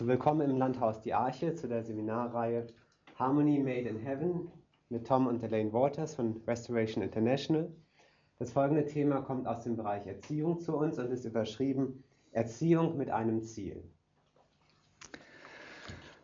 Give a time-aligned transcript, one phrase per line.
[0.00, 2.66] So, willkommen im Landhaus Die Arche zu der Seminarreihe
[3.16, 4.50] Harmony Made in Heaven
[4.88, 7.70] mit Tom und Elaine Waters von Restoration International.
[8.38, 13.10] Das folgende Thema kommt aus dem Bereich Erziehung zu uns und ist überschrieben Erziehung mit
[13.10, 13.84] einem Ziel.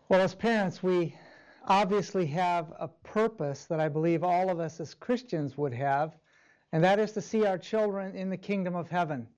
[0.08, 1.12] Well, as parents, we
[1.68, 6.16] obviously have a purpose that I believe all of us as Christians would have,
[6.72, 9.28] and that is to see our children in the kingdom of heaven.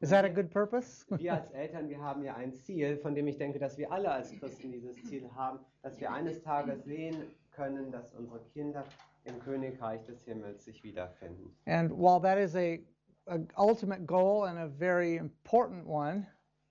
[0.00, 1.06] Is that a good purpose?
[1.18, 4.10] Wir als Eltern, wir haben ja ein Ziel, von dem ich denke, dass wir alle
[4.10, 7.16] als Christen dieses Ziel haben, dass wir eines Tages sehen
[7.52, 8.84] können, dass unsere Kinder
[9.24, 11.50] im Königreich des Himmels sich wiederfinden.
[11.66, 12.78] And while that is a,
[13.26, 16.26] a ultimate goal and a very important one,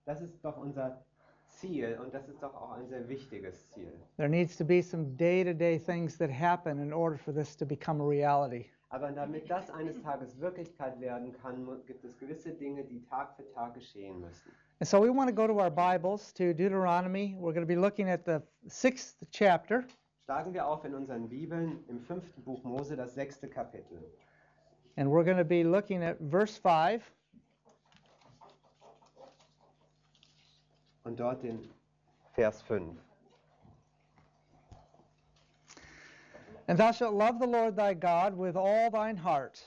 [0.06, 1.04] Das ist doch unser
[1.48, 3.92] Ziel und das ist doch auch ein sehr wichtiges Ziel.
[4.18, 8.00] there needs to be some day-to-day things that happen in order for this to become
[8.02, 8.66] a reality.
[8.96, 13.46] Aber damit das eines Tages Wirklichkeit werden kann, gibt es gewisse Dinge, die Tag für
[13.54, 14.52] Tag geschehen müssen.
[14.80, 17.36] And so we want to go to our Bibles to Deuteronomy.
[17.38, 19.84] We're going to be looking at the sixth chapter.
[20.24, 24.00] Schlagen wir auf in unseren Bibeln im fünften Buch Mose, das sechste Kapitel.
[24.96, 27.04] And we're going to be looking at verse 5
[31.04, 31.70] Und dort den
[32.34, 32.98] Vers 5.
[36.68, 39.64] And thou shalt love the Lord thy God with all thine heart,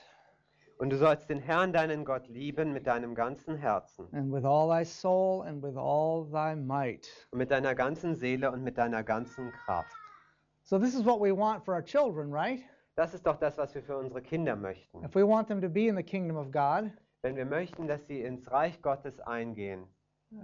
[0.79, 4.67] Und du sollst den Herrn, deinen Gott, lieben mit deinem ganzen Herzen and with all
[4.69, 7.07] thy soul, and with all thy might.
[7.31, 9.91] und mit deiner ganzen Seele und mit deiner ganzen Kraft.
[10.63, 12.61] So, this is what we want for our children, right?
[12.95, 15.03] Das ist doch das, was wir für unsere Kinder möchten.
[15.03, 18.05] If we want them to be in the kingdom of God, Wenn wir möchten, dass
[18.07, 19.85] sie ins Reich Gottes eingehen,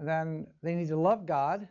[0.06, 1.68] then they need to love God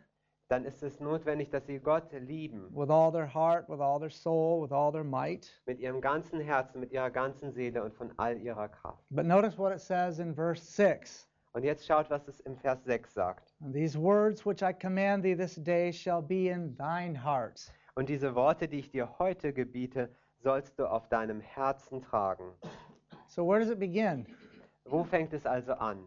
[0.47, 2.67] dann ist es notwendig, dass sie Gott lieben.
[2.75, 5.49] with all their heart, with all their soul, with all their might.
[5.65, 9.03] Mit ihrem ganzen Herzen, mit ihrer ganzen Seele und von all ihrer Kraft.
[9.09, 12.83] But notice what it says in verse 6 Und jetzt schaut, was es im Vers
[12.83, 13.55] 6 sagt.
[13.61, 17.71] And these words which I command thee this day shall be in thine heart.
[17.95, 20.09] Und diese Worte, die ich dir heute gebiete,
[20.43, 22.51] sollst du auf deinem Herzen tragen.
[23.27, 24.27] So, where does it begin?
[24.83, 25.97] Wo fängt es also an?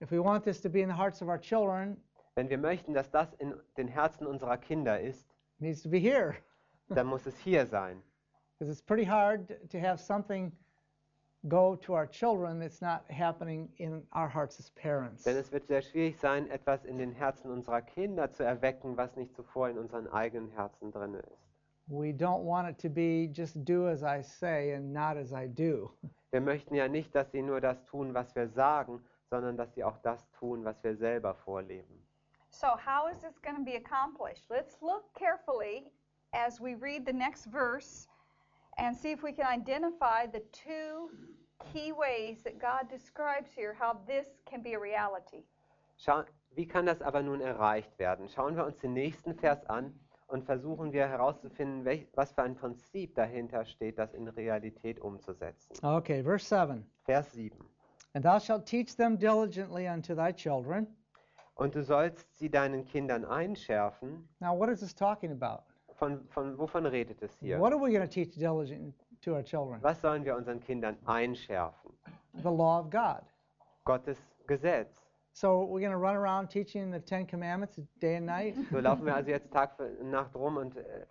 [0.00, 1.96] If we want this to be in the hearts of our children,
[2.36, 5.28] Wenn wir möchten, dass das in den Herzen unserer Kinder ist,
[5.58, 6.34] needs to be here.
[6.88, 8.02] dann muss es hier sein.
[8.58, 10.52] Because it's pretty hard to have something
[11.48, 15.22] go to our children that's not happening in our hearts as parents.
[15.22, 19.14] Denn es wird sehr schwierig sein, etwas in den Herzen unserer Kinder zu erwecken, was
[19.16, 21.44] nicht zuvor in unseren eigenen Herzen drin ist.
[21.86, 25.46] We don't want it to be just do as I say and not as I
[25.46, 25.92] do.
[26.30, 29.84] Wir möchten ja nicht, dass sie nur das tun, was wir sagen, sondern dass sie
[29.84, 32.04] auch das tun, was wir selber vorleben.
[32.54, 34.44] So, how is this going to be accomplished?
[34.48, 35.90] Let's look carefully
[36.32, 38.06] as we read the next verse
[38.78, 41.10] and see if we can identify the two
[41.72, 45.42] key ways that God describes here how this can be a reality.
[45.98, 48.28] Schau, wie kann das aber nun erreicht werden?
[48.28, 49.92] Schauen wir uns den nächsten Vers an
[50.28, 55.74] und versuchen wir herauszufinden, welch, was für ein Prinzip dahinter steht, das in Realität umzusetzen.
[55.84, 56.84] Okay, verse 7.
[57.04, 57.58] Vers 7.
[58.14, 60.86] And thou shalt teach them diligently unto thy children.
[61.56, 64.28] Und du sollst sie deinen Kindern einschärfen.
[64.40, 65.62] Now, what is this talking about?
[65.94, 67.60] Von, von, wovon redet es hier?
[67.60, 69.80] What are we going to teach diligent to our children?
[69.82, 71.92] Was sollen wir unseren Kindern einschärfen?
[72.42, 73.22] The law of God.
[73.84, 75.04] Gottes Gesetz.
[75.32, 78.56] So we're going to run around teaching the Ten Commandments day and night?
[78.70, 81.06] So laufen wir also jetzt Tag für Nacht rum und äh,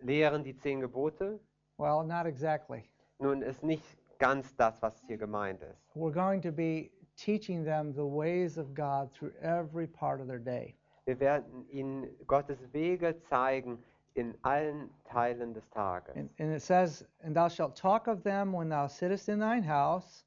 [0.00, 1.40] lehren die zehn Gebote.
[1.78, 2.84] Well, not exactly.
[3.18, 3.84] Nun ist nicht
[4.18, 5.96] ganz das, was hier gemeint ist.
[5.96, 6.90] We're going to be
[7.24, 10.74] teaching them the ways of God through every part of their day.
[11.06, 13.78] Wir werden ihnen Gottes Wege zeigen
[14.14, 16.14] in allen Teilen des Tages.
[16.16, 19.62] And, and it says, And thou shalt talk of them when thou sittest in thine
[19.62, 20.24] house,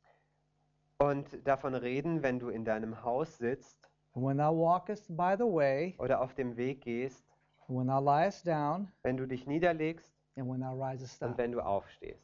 [0.98, 3.78] Und davon reden, wenn du in deinem Haus sitzt
[4.16, 7.24] and when thou walkest by the way, oder auf dem Weg gehst,
[7.68, 11.38] and when thou liest down, wenn du dich niederlegst and when thou risest und up.
[11.38, 12.24] wenn du aufstehst.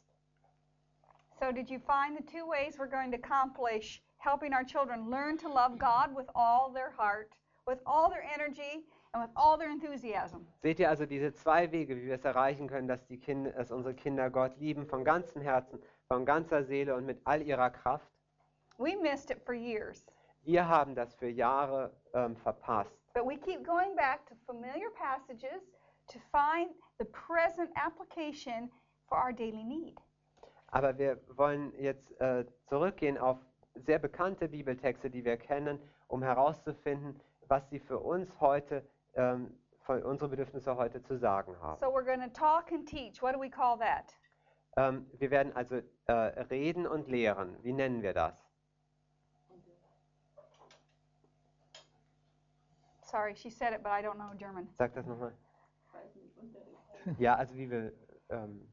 [1.42, 5.38] So, did you find the two ways we're going to accomplish helping our children learn
[5.40, 7.32] to love God with all their heart,
[7.68, 10.46] with all their energy, and with all their enthusiasm?
[10.62, 13.72] Seht ihr also diese zwei Wege, wie wir es erreichen können, dass, die Kinder, dass
[13.72, 18.08] unsere Kinder Gott lieben von ganzem Herzen, von ganzer Seele und mit all ihrer Kraft?
[18.78, 20.06] We missed it for years,
[20.44, 22.96] Wir haben das für Jahre ähm, verpasst.
[23.14, 25.62] but we keep going back to familiar passages
[26.08, 28.72] to find the present application
[29.08, 29.98] for our daily need.
[30.68, 33.38] Aber wir wollen jetzt äh, zurückgehen auf
[33.82, 38.86] sehr bekannte Bibeltexte, die wir kennen, um herauszufinden, was sie für uns heute,
[39.16, 41.80] ähm, für unsere Bedürfnisse heute zu sagen haben.
[41.80, 43.22] So we're going to talk and teach.
[43.22, 44.16] What do we call that?
[44.78, 47.58] Ähm, wir werden also äh, reden und lehren.
[47.62, 48.48] Wie nennen wir das?
[53.02, 54.70] Sorry, she said it, but I don't know German.
[54.78, 55.34] Sag das nochmal.
[57.18, 57.92] Ja, also wie wir
[58.30, 58.71] ähm,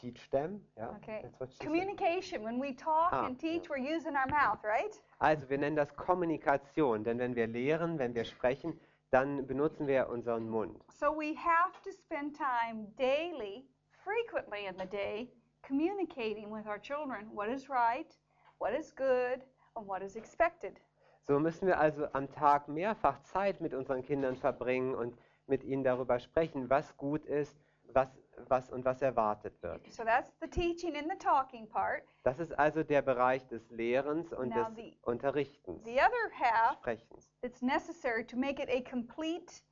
[0.00, 0.60] teach them.
[0.76, 1.22] Ja, Okay.
[1.22, 1.60] she said.
[1.60, 2.42] Communication.
[2.44, 3.70] When we talk Ah, and teach, ja.
[3.74, 5.00] we're using our mouth, right?
[5.18, 8.78] Also wir nennen das Kommunikation, denn wenn wir lehren, wenn wir sprechen,
[9.10, 10.82] dann benutzen wir unseren Mund.
[10.88, 13.66] So we have to spend time daily,
[14.04, 15.28] frequently in the day,
[15.62, 18.16] communicating with our children what is right,
[18.58, 19.42] what is good,
[19.76, 20.80] and what is expected.
[21.26, 25.84] So müssen wir also am Tag mehrfach Zeit mit unseren Kindern verbringen und mit ihnen
[25.84, 27.56] darüber sprechen, was gut ist,
[27.92, 28.08] was,
[28.48, 29.86] was und was erwartet wird.
[29.92, 32.02] So that's the teaching and the talking part.
[32.22, 36.74] Das ist also der Bereich des Lehrens und Now des the- Unterrichtens, The other half
[36.78, 37.28] Sprechens.
[37.42, 39.62] that's necessary to make it a complete,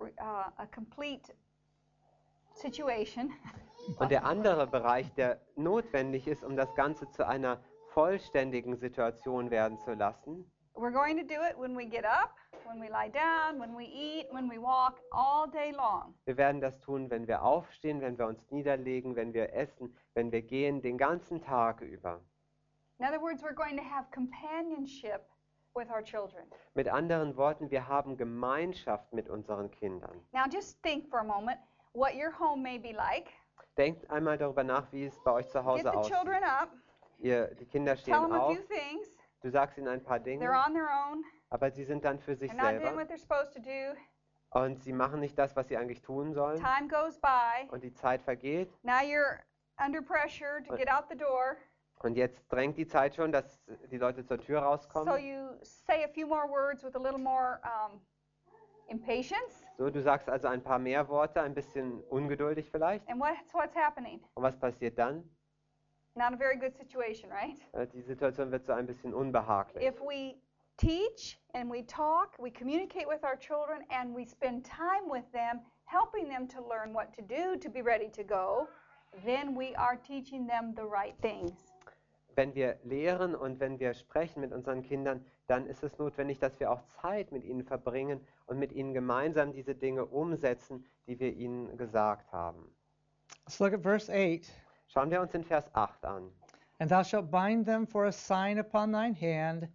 [0.00, 1.32] uh, a complete
[2.54, 3.32] situation
[3.98, 7.60] Und der andere Bereich, der notwendig ist, um das Ganze zu einer
[7.90, 12.36] vollständigen Situation werden zu lassen, We're going to do it when we get up,
[12.66, 16.14] when we lie down, when we eat, when we walk, all day long.
[16.26, 20.30] Wir werden das tun, wenn wir aufstehen, wenn wir uns niederlegen, wenn wir essen, wenn
[20.32, 22.20] wir gehen, den ganzen Tag über.
[22.98, 25.22] In other words, we're going to have companionship
[25.74, 26.44] with our children.
[26.74, 30.20] Mit anderen Worten, wir haben Gemeinschaft mit unseren Kindern.
[30.32, 31.58] Now, just think for a moment
[31.94, 33.28] what your home may be like.
[33.78, 36.14] Denkt einmal darüber nach, wie es bei euch zu Get Hause the aussieht.
[36.14, 36.68] children up,
[37.18, 39.05] Ihr, die Kinder tell stehen them a auf, few things.
[39.46, 41.24] Du sagst ihnen ein paar They're Dinge, on their own.
[41.50, 43.96] aber sie sind dann für sich They're not doing selber what they're supposed to do.
[44.50, 47.68] und sie machen nicht das, was sie eigentlich tun sollen Time goes by.
[47.70, 49.38] und die Zeit vergeht Now you're
[49.78, 51.56] under pressure to get out the door.
[52.00, 53.60] und jetzt drängt die Zeit schon, dass
[53.92, 55.24] die Leute zur Tür So rauskommen.
[55.24, 58.00] you say a few more words with a little more um,
[58.88, 59.64] impatience.
[59.78, 63.08] So, du sagst also ein paar mehr Worte, ein bisschen ungeduldig vielleicht.
[63.08, 64.20] And what's, what's happening?
[64.34, 65.28] Und was passiert dann?
[66.16, 67.58] Not a very good situation, right?
[67.72, 69.84] Äh, Die Situation wird so ein bisschen unbehaglich.
[69.86, 70.34] If we
[70.78, 75.60] teach and we talk, we communicate with our children, and we spend time with them,
[75.84, 78.66] helping them to learn what to do to be ready to go,
[79.26, 81.52] then we are teaching them the right things.
[82.34, 86.58] Wenn wir lehren und wenn wir sprechen mit unseren Kindern, dann ist es notwendig, dass
[86.60, 91.32] wir auch Zeit mit ihnen verbringen und mit ihnen gemeinsam diese Dinge umsetzen, die wir
[91.32, 92.74] ihnen gesagt haben.
[93.46, 94.50] Let's look at verse 8.
[94.88, 96.30] Schauen wir uns den Vers 8 an.
[96.78, 99.68] And thou shalt bind them for a sign upon thine hand,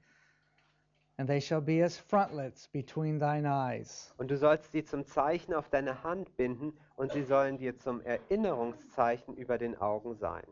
[1.17, 4.13] and they shall be as frontlets between thine eyes.
[4.17, 8.01] Und du sollst sie zum Zeichen auf deine Hand binden und sie sollen dir zum
[8.01, 10.45] Erinnerungszeichen über den Augen sein.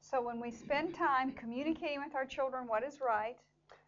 [0.00, 3.36] So when we spend time communicating with our children what is right,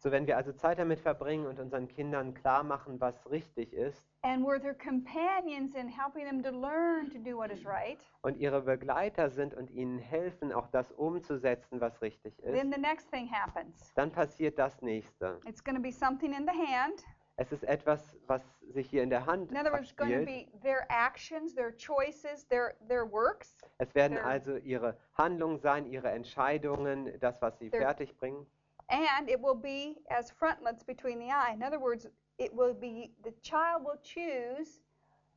[0.01, 4.07] So wenn wir also Zeit damit verbringen und unseren Kindern klar machen, was richtig ist
[4.21, 8.37] and we're their companions in helping them to learn to do what is right, und
[8.37, 13.11] ihre Begleiter sind und ihnen helfen, auch das umzusetzen, was richtig ist, then the next
[13.11, 13.93] thing happens.
[13.95, 15.39] dann passiert das nächste.
[15.45, 17.03] It's going to be something in the hand.
[17.35, 20.17] Es ist etwas, was sich hier in der Hand In other words, it's going to
[20.19, 20.51] abspielt.
[20.51, 23.57] be their actions, their choices, their their works.
[23.77, 28.45] Es werden also ihre Handlungen sein, ihre Entscheidungen, das, was sie fertigbringen.
[28.89, 31.53] And it will be as frontlets between the eye.
[31.53, 34.79] In other words, it will be the child will choose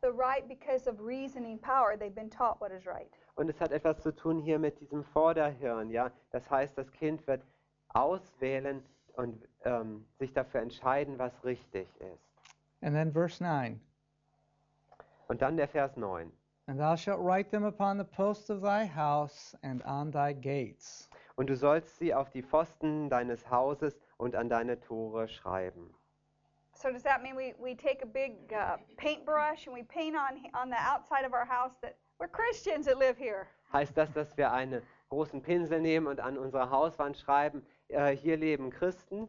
[0.02, 1.96] the right because of reasoning power.
[1.96, 3.10] They've been taught what is right.
[3.36, 6.10] Und es hat etwas zu tun hier mit diesem Vorderhirn, ja.
[6.32, 7.42] Das heißt, das Kind wird
[7.94, 8.82] auswählen
[9.16, 12.32] und ähm, sich dafür entscheiden, was richtig ist.
[12.82, 13.80] And then verse 9.
[15.28, 16.30] Und dann der Vers 9.
[16.66, 21.08] And thou shalt write them upon the posts of thy house and on thy gates.
[21.42, 25.92] Und du sollst sie auf die Pfosten deines Hauses und an deine Tore schreiben.
[26.72, 30.38] So does that mean we, we take a big uh, paintbrush and we paint on
[30.54, 33.48] on the outside of our house that we're Christians that live here?
[33.72, 38.36] Heißt das, dass wir einen großen Pinsel nehmen und an unserer Hauswand schreiben, äh, hier
[38.36, 39.24] leben Christen?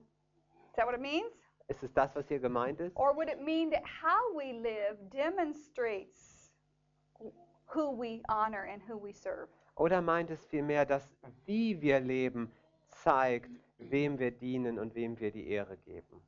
[0.69, 1.33] Is that what it means?
[1.67, 2.95] Ist es das, was hier gemeint ist?
[2.95, 6.53] Or would it mean that how we live demonstrates
[7.73, 9.49] who we honor and who we serve?
[9.75, 11.09] Oder meint es vielmehr, dass
[11.45, 12.51] wie wir leben
[12.87, 16.21] zeigt, wem wir dienen und wem wir die Ehre geben?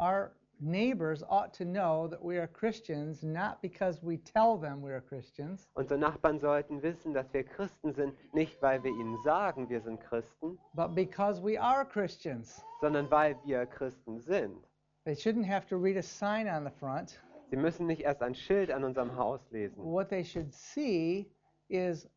[0.00, 4.92] Our neighbors ought to know that we are Christians not because we tell them we
[4.92, 9.68] are Christians, Unsere Nachbarn sollten wissen, dass wir Christen sind, nicht weil wir ihnen sagen,
[9.68, 12.64] wir sind Christen, but because we are Christians.
[12.80, 14.66] sondern weil wir Christen sind.
[15.04, 17.20] They shouldn't have to read a sign on the front.
[17.50, 19.82] Sie müssen nicht erst ein Schild an unserem Haus lesen.
[19.84, 21.30] What they should see
[21.68, 22.08] is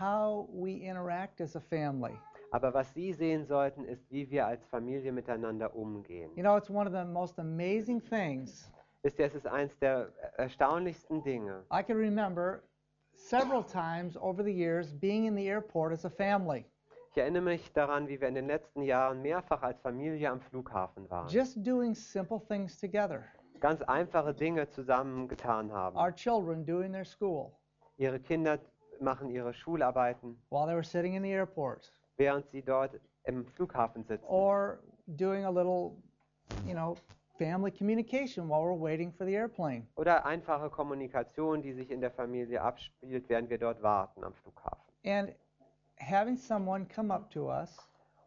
[0.00, 2.18] how we interact as a family.
[2.52, 6.30] Aber was sie sehen sollten, ist, wie wir als Familie miteinander umgehen.
[6.34, 8.70] You know, it's one of the most amazing things.
[9.02, 11.64] Wisst ihr, es ist eines der erstaunlichsten Dinge.
[11.70, 12.62] I can remember
[13.14, 16.64] several times over the years being in the airport as a family.
[17.12, 21.08] Ich erinnere mich daran, wie wir in den letzten Jahren mehrfach als Familie am Flughafen
[21.10, 21.28] waren.
[21.28, 23.24] just doing simple things together.
[23.60, 25.96] Ganz einfache Dinge zusammen getan haben.
[25.96, 27.52] Our children doing their school
[28.00, 28.58] Ihre Kinder
[29.00, 34.04] machen ihre Schularbeiten, while they were sitting in the airport, während sie dort im Flughafen
[34.04, 34.24] sitzen.
[34.26, 35.96] or doing a little,
[36.66, 36.96] you know,
[37.38, 39.86] family communication while we're waiting for the airplane.
[39.96, 44.80] Oder einfache Kommunikation, die sich in der Familie abspielt, während wir dort warten am Flughafen.
[45.04, 45.34] And
[45.98, 47.76] having someone come up to us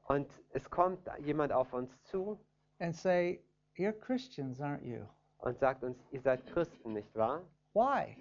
[0.07, 2.37] Und es kommt jemand auf uns zu
[2.79, 3.39] and say,
[3.77, 5.05] You're Christians, aren't you?
[5.39, 7.41] und sagt uns, ihr seid Christen, nicht wahr?
[7.73, 8.15] Why?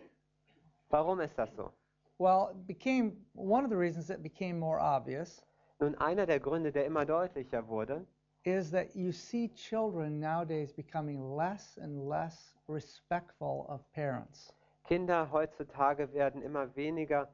[0.91, 1.71] Warum ist das so?
[2.23, 5.43] Well, it became one of the reasons it became more obvious
[5.81, 8.07] Nun, einer der Gründe, der immer deutlicher wurde,
[8.45, 14.53] is that you see children nowadays becoming less and less respectful of parents.
[14.87, 17.29] Kinder heutzutage werden immer weniger,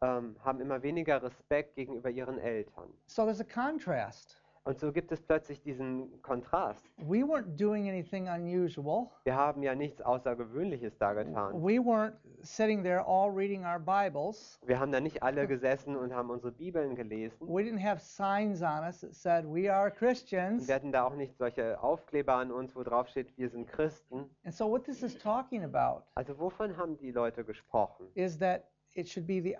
[0.00, 2.90] ähm, haben immer weniger Respekt gegenüber ihren Eltern.
[3.04, 4.40] So there's a contrast.
[4.64, 6.84] Und so gibt es plötzlich diesen Kontrast.
[6.98, 9.08] We weren't doing anything unusual.
[9.24, 11.54] Wir haben ja nichts Außergewöhnliches da getan.
[11.62, 12.12] We weren't
[12.42, 14.60] sitting there all reading our Bibles.
[14.66, 17.48] Wir haben da nicht alle gesessen und haben unsere Bibeln gelesen.
[17.48, 20.68] We didn't have signs on us that said, We are Und Christians.
[20.68, 24.28] wir hatten da auch nicht solche Aufkleber an uns, wo drauf steht, wir sind Christen.
[24.44, 28.08] And so, what this is talking about Also wovon haben die Leute gesprochen?
[28.14, 28.64] is that
[28.94, 29.56] it should be the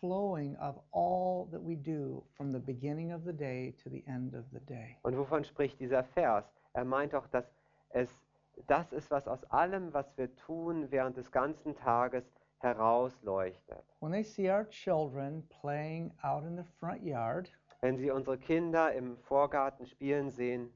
[0.00, 4.34] outflowing of all that we do from the beginning of the day to the end
[4.34, 4.96] of the day.
[5.02, 6.44] Und wovon spricht dieser Vers?
[6.74, 7.44] Er meint doch, dass
[7.90, 8.08] es
[8.66, 12.24] das ist, was aus allem, was wir tun während des ganzen Tages
[12.58, 13.84] herausleuchtet.
[14.00, 17.50] When they see our children playing out in the front yard,
[17.82, 20.70] Wenn sie unsere Kinder im Vorgarten spielen sehen,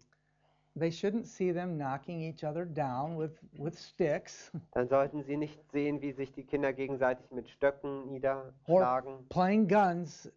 [0.77, 5.61] they shouldn't see them knocking each other down with, with sticks dann sollten sie nicht
[5.73, 10.31] sehen, wie sich die Kinder gegenseitig mit Stöcken niederschlagen playing guns,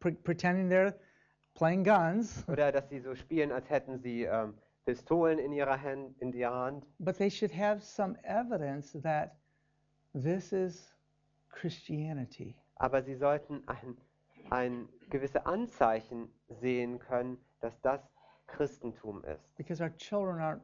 [0.00, 0.94] pre- pretending they're
[1.54, 6.20] playing guns, oder dass sie so spielen, als hätten sie ähm, Pistolen in ihrer, Hand,
[6.20, 6.84] in ihrer Hand.
[7.00, 9.36] but they should have some evidence that
[10.14, 10.92] this is
[11.50, 12.54] Christianity.
[12.76, 13.96] Aber sie sollten ein,
[14.50, 16.28] ein gewisse Anzeichen
[16.60, 18.00] sehen können, dass das
[18.46, 19.56] Christentum ist.
[19.56, 20.62] Because our children aren't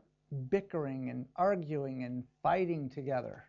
[0.50, 3.44] bickering and arguing and fighting together.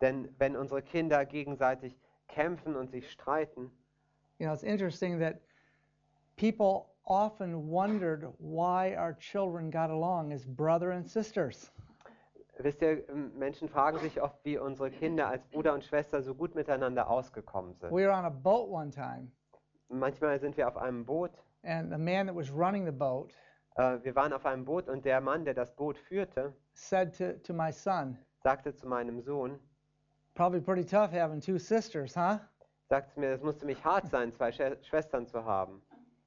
[0.00, 1.96] Denn wenn unsere Kinder gegenseitig
[2.28, 3.70] kämpfen und sich streiten,
[4.38, 5.40] You know, it's interesting that
[6.36, 11.70] people often wondered why our children got along as brother and sisters.
[12.58, 16.34] wisst ihr, ähm, Menschen fragen sich oft, wie unsere Kinder als Bruder und Schwester so
[16.34, 17.90] gut miteinander ausgekommen sind.
[17.90, 19.30] We were on a boat one time,
[19.88, 21.30] Manchmal sind wir auf einem Boot,
[21.62, 23.32] and the man that was running the boat
[23.76, 27.32] äh, wir waren auf einem Boot und der Mann, der das Boot führte, said to,
[27.44, 29.58] to my son, sagte zu meinem Sohn,
[30.34, 32.38] Probably pretty tough having two sisters, huh?
[32.90, 35.80] sagte mir, es musste mich hart sein, zwei Schwe- Schwestern zu haben.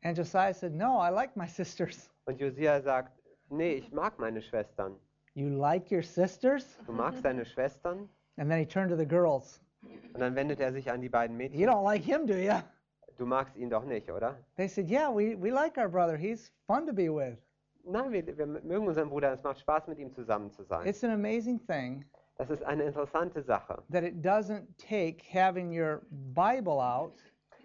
[0.03, 2.09] And Josiah said, No, I like my sisters.
[2.25, 3.11] Und Josia sagt,
[3.49, 4.95] nee, ich mag meine Schwestern.
[5.35, 6.77] You like your sisters?
[6.85, 8.09] Du magst deine Schwestern?
[8.37, 9.61] And then he turned to the girls.
[10.13, 11.69] Und dann wendet er sich an die beiden You Mädchen.
[11.69, 12.53] don't like him, do you?
[13.19, 14.37] Du magst ihn doch nicht, oder?
[14.55, 16.15] They said, Yeah, we, we like our brother.
[16.15, 17.37] He's fun to be with.
[17.83, 19.33] Nein, wir, wir mögen unseren Bruder.
[19.33, 20.87] Es macht Spaß, mit ihm zusammen zu sein.
[20.87, 22.05] It's an amazing thing
[22.37, 23.83] Das ist eine interessante Sache.
[23.91, 27.13] that it doesn't take having your Bible out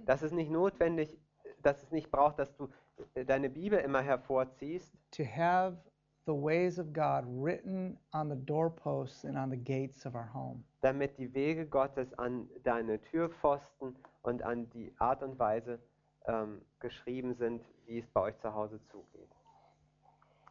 [0.06, 1.16] Das ist nicht notwendig,
[1.62, 2.68] dass es nicht braucht, dass du
[3.14, 5.76] äh, deine Bibel immer hervorziehst, to have
[6.26, 10.64] the ways of God written on the doorposts and on the gates of our home.
[10.82, 15.78] damit die Wege Gottes an deine Türpfosten und an die Art und Weise
[16.26, 19.30] ähm, geschrieben sind, wie es bei euch zu Hause zugeht.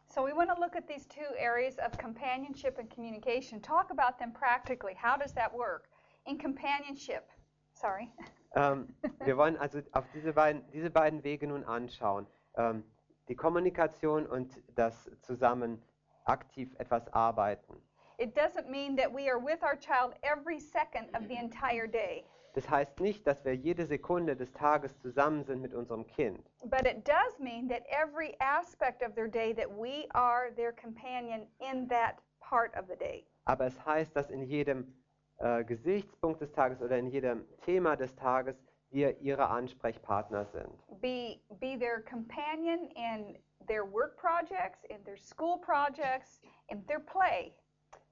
[0.08, 3.60] So we want to look at these two areas of companionship and communication.
[3.60, 4.94] Talk about them practically.
[4.94, 5.88] How does that work?
[6.26, 7.24] In companionship,
[7.72, 8.08] sorry.
[8.54, 12.28] Ähm, wir wollen also auf diese beiden, diese beiden Wege nun anschauen.
[12.56, 12.84] Ähm,
[13.28, 15.82] die Kommunikation und das zusammen
[16.24, 17.80] aktiv etwas arbeiten.
[18.18, 22.24] It doesn't mean that we are with our child every second of the entire day,
[22.54, 26.48] Das heißt nicht, dass wir jede Sekunde des Tages zusammen sind mit unserem Kind.
[26.64, 31.46] but it does mean that every aspect of their day that we are their companion
[31.58, 33.26] in that part of the day.
[33.46, 34.94] Aber es heißt, dass in jedem
[35.38, 38.56] äh, Gesichtspunkt des Tages oder in jedem Thema des Tages
[38.94, 41.00] wir ihre Ansprechpartner sind.
[41.00, 43.36] Be be their companion in
[43.66, 47.52] their work projects, in their school projects, in their play.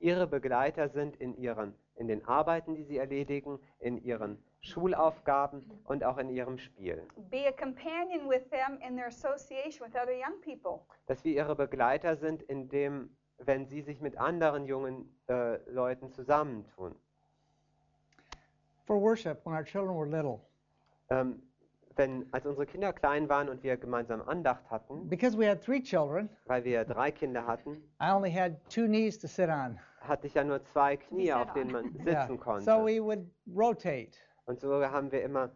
[0.01, 6.05] Ihre Begleiter sind in, ihren, in den Arbeiten, die sie erledigen, in ihren Schulaufgaben und
[6.05, 7.07] auch in ihrem Spiel.
[7.31, 10.85] Be a companion with them in their association with other young people.
[11.07, 16.95] Dass wir ihre Begleiter sind, indem, wenn sie sich mit anderen jungen äh, Leuten zusammentun.
[18.85, 20.41] For worship, when our children were little,
[21.11, 21.43] Ähm,
[21.97, 25.81] wenn, als unsere Kinder klein waren und wir gemeinsam Andacht hatten, because we had three
[25.83, 29.79] children, weil wir drei Kinder hatten, I only had two knees to sit on.
[30.01, 32.23] hatte ich ja nur zwei Knie, auf denen man Yeah.
[32.27, 32.65] sitzen konnte.
[32.65, 34.13] So we would rotate
[34.47, 35.51] Und so haben wir immer,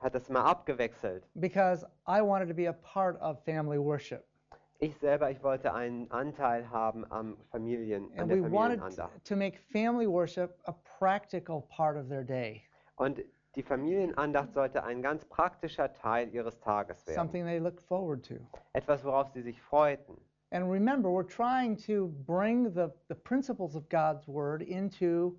[0.00, 1.28] hat das immer abgewechselt.
[1.34, 4.24] because I wanted to be a part of family worship.
[4.78, 9.24] Ich selber, ich wollte einen Anteil haben am Familien, an And der we wanted Familienandacht.
[9.26, 12.62] to make family worship a practical part of their day,
[12.96, 13.20] Und
[13.56, 17.16] die Familienandacht sollte ein ganz praktischer Teil ihres Tages werden.
[17.16, 18.34] something they looked forward to.
[18.72, 20.16] Etwas, worauf sie sich freuten.
[20.50, 25.36] And remember, we're trying to bring the, the principles of God's Word into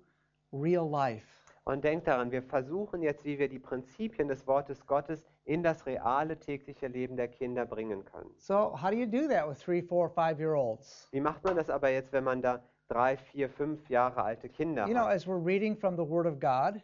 [0.52, 1.24] real life.
[1.64, 5.84] Und denkt daran, wir versuchen jetzt, wie wir die Prinzipien des Wortes Gottes in das
[5.86, 8.30] reale tägliche Leben der Kinder bringen können.
[8.36, 11.08] So, how do you do that with three, four, five year olds?
[11.10, 14.86] Wie macht man das aber jetzt, wenn man da drei, vier, fünf Jahre alte Kinder
[14.86, 15.14] You know, hat?
[15.16, 16.80] as we're reading from the Word of God,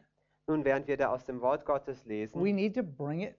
[0.46, 3.36] Nun, während wir da aus dem Wort Gottes lesen, we need to bring it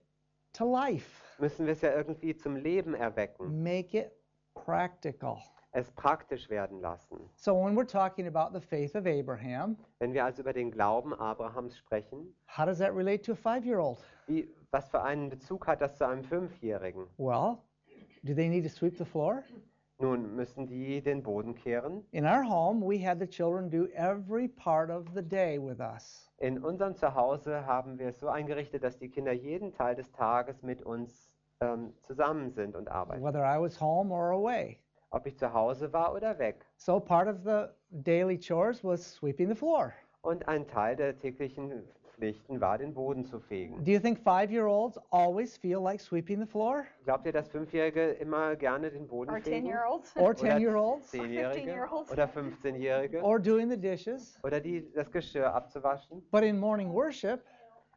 [0.52, 4.12] to life, müssen wir es ja irgendwie zum Leben erwecken, make it
[4.54, 5.36] practical.
[5.72, 7.18] es praktisch werden lassen.
[7.34, 11.12] So, when we're talking about the faith of Abraham, Wenn wir also über den Glauben
[11.12, 13.98] Abrahams sprechen, how does that relate to a five year old?
[14.26, 17.06] wie, was für einen Bezug hat das zu einem Fünfjährigen?
[17.18, 17.58] Well,
[18.22, 19.42] do they need to sweep the floor?
[20.04, 22.04] Nun müssen die den Boden kehren.
[22.10, 26.30] In our home, we had the children do every part of the day with us.
[26.40, 30.62] In unserem Zuhause haben wir es so eingerichtet, dass die Kinder jeden Teil des Tages
[30.62, 31.30] mit uns
[31.62, 33.24] ähm, zusammen sind und arbeiten.
[33.24, 34.78] whether I was home or away.
[35.08, 36.66] Ob ich zu Hause war oder weg.
[36.76, 39.94] So part of the daily chores was sweeping the floor.
[40.20, 41.82] Und ein Teil der täglichen
[42.14, 43.82] Pflichten war, den Boden zu fegen.
[43.84, 46.84] Do you think five year olds always feel like sweeping the floor?
[47.04, 49.64] Glaubt ihr, dass Fünfjährige immer gerne den Boden Or fegen?
[49.64, 50.16] 10 year olds?
[50.16, 51.12] Or Oder 10 year olds?
[51.12, 52.12] 10-Jährige 15-Year-olds?
[52.12, 54.38] oder 15-Jährige Or doing the dishes?
[54.42, 56.22] oder die das Geschirr abzuwaschen.
[56.30, 57.40] But in morning worship,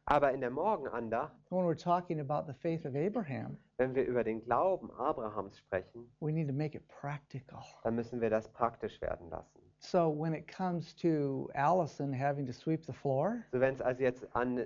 [0.06, 4.24] Aber in der Morgenandacht, when we're talking about the faith of Abraham, wenn wir über
[4.24, 7.60] den Glauben Abrahams sprechen, we need to make it practical.
[7.84, 9.57] dann müssen wir das praktisch werden lassen.
[9.80, 14.02] So when it comes to Allison having to sweep the floor, So wenn es also
[14.02, 14.58] jetzt an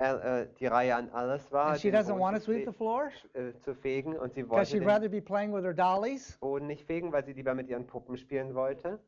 [0.00, 2.52] äh, äh, die Reihe an alles war, and she den doesn't Boden want to zu,
[2.52, 5.52] sweep the floor äh, zu fegen und sie because wollte she'd den rather be playing
[5.52, 8.98] with her dollies, Boden nicht fegen, weil sie lieber mit ihren Puppen spielen wollte,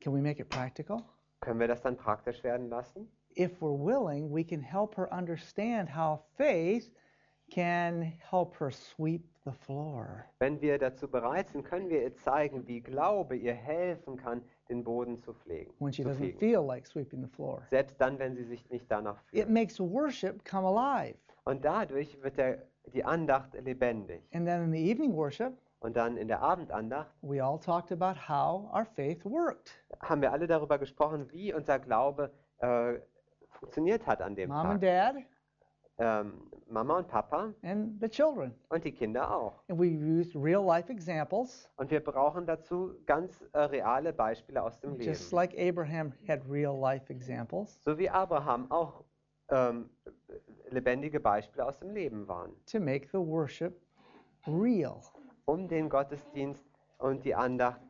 [0.00, 1.02] can we make it practical?
[1.40, 3.08] können wir das dann praktisch werden lassen?
[3.36, 6.90] if we're willing, we can help her understand how faith
[7.50, 10.24] can help her sweep the floor.
[10.38, 14.84] Wenn wir dazu bereit sind, können wir ihr zeigen, wie Glaube ihr helfen kann, den
[14.84, 15.72] Boden zu pflegen.
[15.78, 16.38] when she zu doesn't fegen.
[16.38, 17.62] feel like sweeping the floor.
[17.70, 19.50] Selbst dann, wenn sie sich nicht danach It fühlt.
[19.50, 21.16] makes worship come alive.
[21.44, 24.22] Und dadurch wird der, die Andacht lebendig.
[24.34, 28.18] And then in the evening worship, Und dann in der Abendandacht we all talked about
[28.28, 29.70] how our faith worked.
[30.00, 32.94] haben wir alle darüber gesprochen, wie unser Glaube äh,
[33.50, 35.14] funktioniert hat an dem Mom and Tag.
[35.14, 35.24] dad
[36.00, 38.54] Ähm, Mama und Papa and the children.
[38.68, 39.62] und die Kinder auch.
[39.68, 44.78] And we used real life examples, Und wir brauchen dazu ganz äh, reale Beispiele aus
[44.80, 45.36] dem just Leben.
[45.36, 49.02] like Abraham had real life examples, So wie Abraham auch
[49.50, 49.88] ähm,
[50.70, 53.80] lebendige Beispiele aus dem Leben waren, to make the worship
[54.46, 55.00] real.
[55.46, 56.64] um den Gottesdienst
[56.98, 57.80] und die Andacht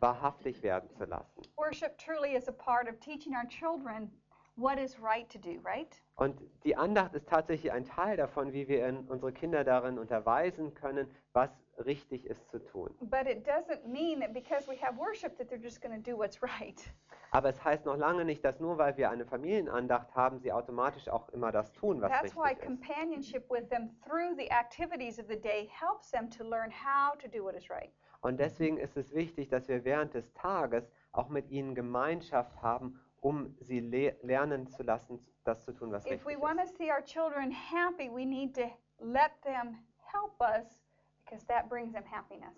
[0.00, 1.42] wahrhaftig werden zu lassen.
[1.56, 4.12] Worship truly is a part of teaching our children
[4.58, 6.00] what is right to do, right?
[6.16, 11.08] Und die Andacht ist tatsächlich ein Teil davon, wie wir unsere Kinder darin unterweisen können,
[11.32, 11.50] was
[11.84, 12.90] richtig ist zu tun.
[13.00, 16.18] But it doesn't mean that because we have worship that they're just going to do
[16.18, 16.82] what's right.
[17.30, 21.08] Aber es heißt noch lange nicht, dass nur weil wir eine Familienandacht haben, sie automatisch
[21.08, 22.66] auch immer das tun, was That's why richtig ist.
[22.66, 27.28] companionship with them through the activities of the day helps them to learn how to
[27.28, 27.92] do what is right.
[28.22, 32.98] Und deswegen ist es wichtig, dass wir während des Tages auch mit ihnen Gemeinschaft haben,
[33.20, 36.64] um sie le lernen zu lassen, das zu tun, was If we richtig want to
[36.64, 36.76] ist.
[36.76, 39.78] see our children happy, we need to let them
[40.12, 40.84] help us
[41.24, 42.54] because that brings them happiness.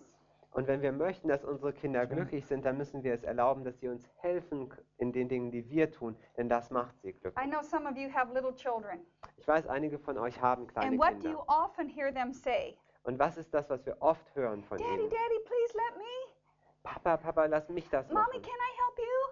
[0.53, 3.79] Und wenn wir möchten, dass unsere Kinder glücklich sind, dann müssen wir es erlauben, dass
[3.79, 7.49] sie uns helfen in den Dingen, die wir tun, denn das macht sie I glücklich.
[7.49, 8.99] know some of you have little children.
[9.37, 11.45] Ich weiß, einige von euch haben kleine And what do you Kinder.
[11.47, 12.77] often hear them say?
[13.03, 15.09] Und was ist das, was wir oft hören von Daddy, ihnen?
[15.09, 16.03] Daddy, please let me.
[16.83, 18.41] Papa, Papa, lass mich das Mommy, machen.
[18.41, 18.80] can I help you?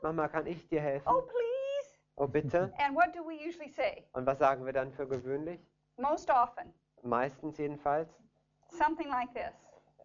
[0.01, 1.07] Mama, kann ich dir helfen?
[1.07, 1.97] Oh, please.
[2.15, 2.73] Oh, bitte.
[2.79, 4.05] And what do we usually say?
[4.13, 5.59] Und was sagen wir dann für gewöhnlich?
[5.97, 8.09] Most often, Meistens jedenfalls.
[8.69, 9.53] something like this.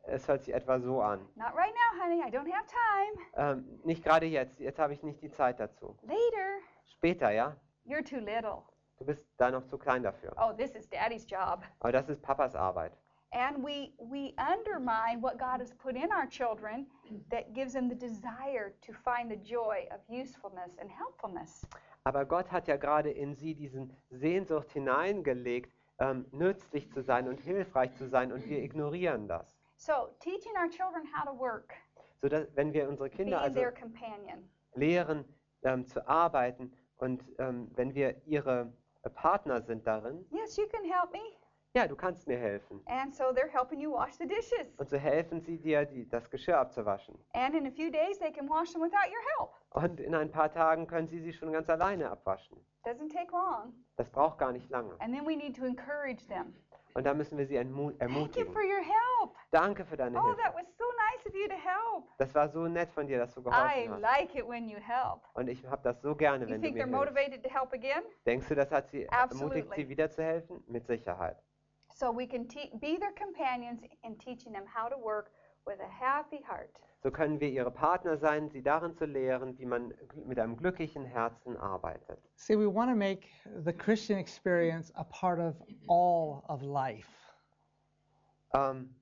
[0.07, 1.21] Es hört sich etwa so an.
[1.35, 2.21] Not right now, honey.
[2.21, 3.27] I don't have time.
[3.37, 4.59] Ähm, nicht gerade jetzt.
[4.61, 5.97] Jetzt habe ich nicht die Zeit dazu.
[6.03, 6.59] Later.
[6.85, 7.57] Später, ja?
[7.87, 8.63] You're too little.
[8.99, 10.33] Du bist da noch zu klein dafür.
[10.37, 11.63] Oh, this is daddy's job.
[11.81, 12.93] Aber das ist Papas Arbeit.
[13.35, 16.87] And we we undermine what God has put in our children
[17.31, 21.67] that gives them the desire to find the joy of usefulness and helpfulness.
[22.05, 27.41] Aber Gott hat ja gerade in sie diesen Sehnsucht hineingelegt, ähm, nützlich zu sein und
[27.41, 29.57] hilfreich zu sein und wir ignorieren das.
[29.77, 31.75] So, teaching our children how to work,
[32.21, 33.61] So dass, wenn wir unsere Kinder also
[34.75, 35.25] lehren
[35.63, 38.73] ähm, zu arbeiten und ähm, wenn wir ihre
[39.15, 41.37] Partner sind darin, Yes, you can help me.
[41.77, 42.81] Ja, du kannst mir helfen.
[42.87, 44.79] And so they're helping you wash the dishes.
[44.79, 47.19] Und so helfen sie dir, die, das Geschirr abzuwaschen.
[47.33, 49.51] And in a few days, they can wash them without your help.
[49.71, 52.57] Und in ein paar Tagen können sie sie schon ganz alleine abwaschen.
[52.85, 53.73] Doesn't take long.
[53.97, 54.95] Das braucht gar nicht lange.
[55.01, 56.55] And then we need to encourage them.
[56.97, 58.53] Und da müssen wir sie entmu- Thank you ermutigen.
[58.53, 59.35] for your help.
[59.51, 60.43] Danke für deine Oh, Hilfe.
[60.43, 62.05] that was so nice of you to help.
[62.19, 64.01] Das war so nett von dir, dass du I geholfen hast.
[64.01, 65.23] like it when you help.
[65.35, 67.13] Und ich habe das so gerne, You wenn du think mir they're hilfst.
[67.13, 68.05] motivated to help again?
[68.27, 69.75] Denkst du, das hat sie ermutigt, Absolutely.
[69.75, 70.63] sie wieder zu helfen?
[70.69, 71.43] Mit Sicherheit.
[71.95, 75.31] So we can te- be their companions in teaching them how to work
[75.65, 76.71] with a happy heart.
[77.03, 79.95] So können wir ihre Partner sein, sie darin zu lehren, wie man
[80.27, 82.19] mit einem glücklichen Herzen arbeitet.
[82.37, 83.29] See, we want to make
[83.65, 85.55] the Christian experience a part of
[85.87, 87.09] all of life.
[88.55, 88.95] Ähm,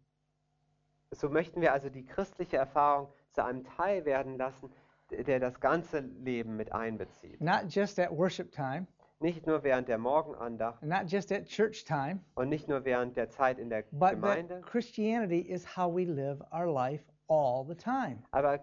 [1.12, 4.70] so möchten wir also die christliche Erfahrung zu einem Teil werden lassen,
[5.11, 7.40] der das ganze Leben mit einbezieht.
[7.40, 8.87] Not just at worship time,
[9.22, 13.30] Nicht nur während der Morgenandacht not just at church time, und nicht nur während der
[13.30, 18.22] Zeit in der but Gemeinde, Christianity is how we live our life all the time.
[18.32, 18.58] aber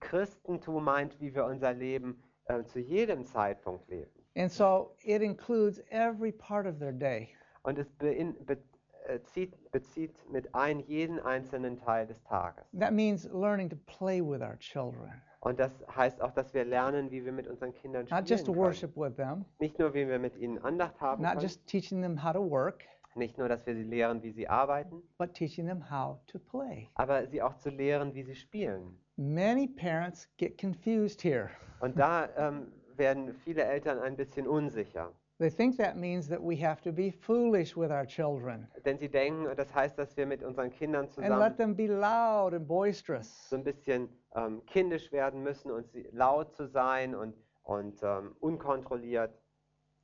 [0.00, 4.10] Christentum meint, wie wir unser Leben äh, zu jedem Zeitpunkt leben.
[4.36, 7.30] And so it includes every part of their day.
[7.62, 8.58] Und es bein, be,
[9.06, 12.64] äh, zieht, bezieht mit ein jeden einzelnen Teil des Tages.
[12.78, 17.10] That means learning to play with our children, Und das heißt auch, dass wir lernen,
[17.10, 18.56] wie wir mit unseren Kindern not just to spielen können.
[18.56, 22.00] worship with them, Nicht nur, wie wir mit ihnen Andacht haben not können, just teaching
[22.02, 22.82] them how to work,
[23.14, 26.88] nicht nur, dass wir sie lehren, wie sie arbeiten, but teaching them how to play.
[26.94, 28.98] aber sie auch zu lehren, wie sie spielen.
[29.16, 31.50] Many parents get confused here.
[31.80, 35.12] Und da ähm, werden viele Eltern ein bisschen unsicher.
[35.38, 39.08] They think that means that we have to be foolish with our children Denn sie
[39.08, 42.68] denken, das heißt, dass wir mit unseren Kindern and let zusammen them be loud and
[42.68, 43.48] boisterous.
[43.50, 48.36] so ein bisschen ähm, kindisch werden müssen und sie, laut zu sein und, und ähm,
[48.40, 49.32] unkontrolliert.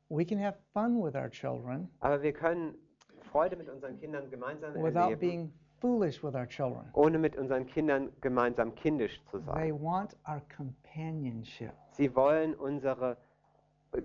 [0.08, 2.74] We can have fun with our children Aber wir können
[3.30, 6.88] Freude mit unseren Kindern gemeinsam without erleben, being foolish with our children.
[6.94, 9.80] ohne mit unseren Kindern gemeinsam kindisch zu They sein.
[9.80, 11.70] want our companionship.
[11.92, 13.16] Sie wollen unsere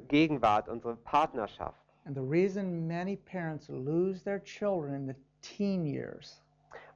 [0.07, 1.79] Gegenwart, unsere Partnerschaft.
[2.05, 6.41] And the reason many parents lose their children in the teen years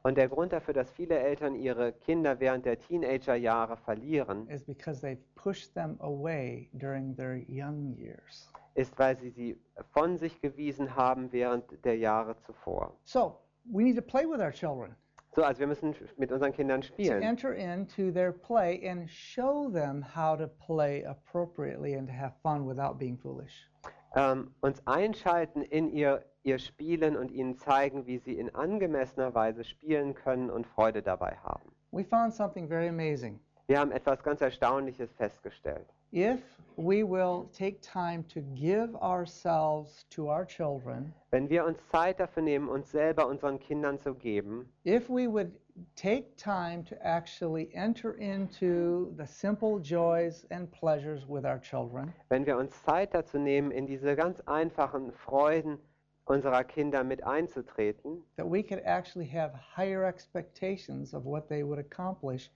[0.01, 5.01] Und der Grund dafür, dass viele Eltern ihre Kinder während der Teenagerjahre verlieren, is because
[5.05, 8.49] they've pushed them away during their young years.
[8.75, 9.57] ist, weil sie sie
[9.91, 12.95] von sich gewiesen haben während der Jahre zuvor.
[13.03, 14.95] So we need to play with our children,
[15.35, 19.69] So, also wir müssen mit unseren Kindern to spielen enter into their play and show
[19.71, 23.69] them how to play appropriately and to have fun without being foolish.
[24.15, 29.63] ähm, uns einschalten in ihr, ihr Spielen und ihnen zeigen, wie sie in angemessener Weise
[29.63, 31.71] spielen können und Freude dabei haben.
[31.91, 33.39] We found something very amazing.
[33.67, 35.87] Wir haben etwas ganz Erstaunliches festgestellt.
[36.11, 36.39] If
[36.75, 42.41] we will take time to give ourselves to our children, Wenn wir uns Zeit dafür
[42.41, 45.51] nehmen, uns selber unseren Kindern zu geben, if we would
[45.95, 52.45] take time to actually enter into the simple joys and pleasures with our children, wenn
[52.45, 55.77] wir uns Zeit dazu nehmen, in diese ganz einfachen Freuden
[56.25, 61.79] unserer Kinder mit einzutreten, that we could actually have higher expectations of what they would
[61.79, 62.49] accomplish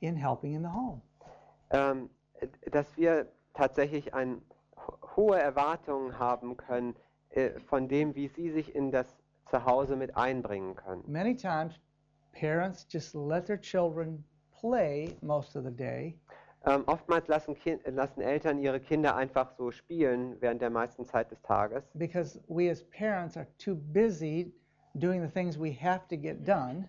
[0.00, 1.02] in helping in the home.
[1.70, 2.08] ähm,
[2.70, 4.40] dass wir tatsächlich ein,
[4.76, 6.94] ho- hohe Erwartungen haben können
[7.30, 9.06] äh, von dem, wie sie sich in das
[9.50, 11.02] Zuhause mit einbringen können.
[11.06, 11.80] Many times,
[12.32, 14.24] parents just let their children
[14.60, 16.18] play most of the day.
[16.66, 21.30] Ähm, oftmals lassen, Kin lassen Eltern ihre Kinder einfach so spielen während der meisten Zeit
[21.30, 24.52] des Tages, because we as parents are too busy
[24.94, 26.88] doing the things we have to get done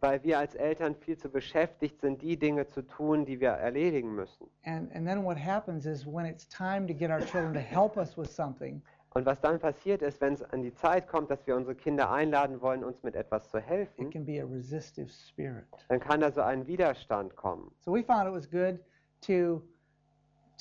[0.00, 4.14] weil wir als Eltern viel zu beschäftigt sind, die Dinge zu tun, die wir erledigen
[4.14, 4.48] müssen.
[4.64, 7.96] And, and then what happens is when it's time to get our children to help
[7.96, 8.82] us with something,
[9.14, 12.10] Und was dann passiert ist, wenn es an die Zeit kommt, dass wir unsere Kinder
[12.12, 15.64] einladen wollen, uns mit etwas zu it helfen, can be a resistive spirit.
[15.88, 17.72] dann kann da so ein Widerstand kommen.
[17.80, 18.78] So we found it was good
[19.22, 19.62] to,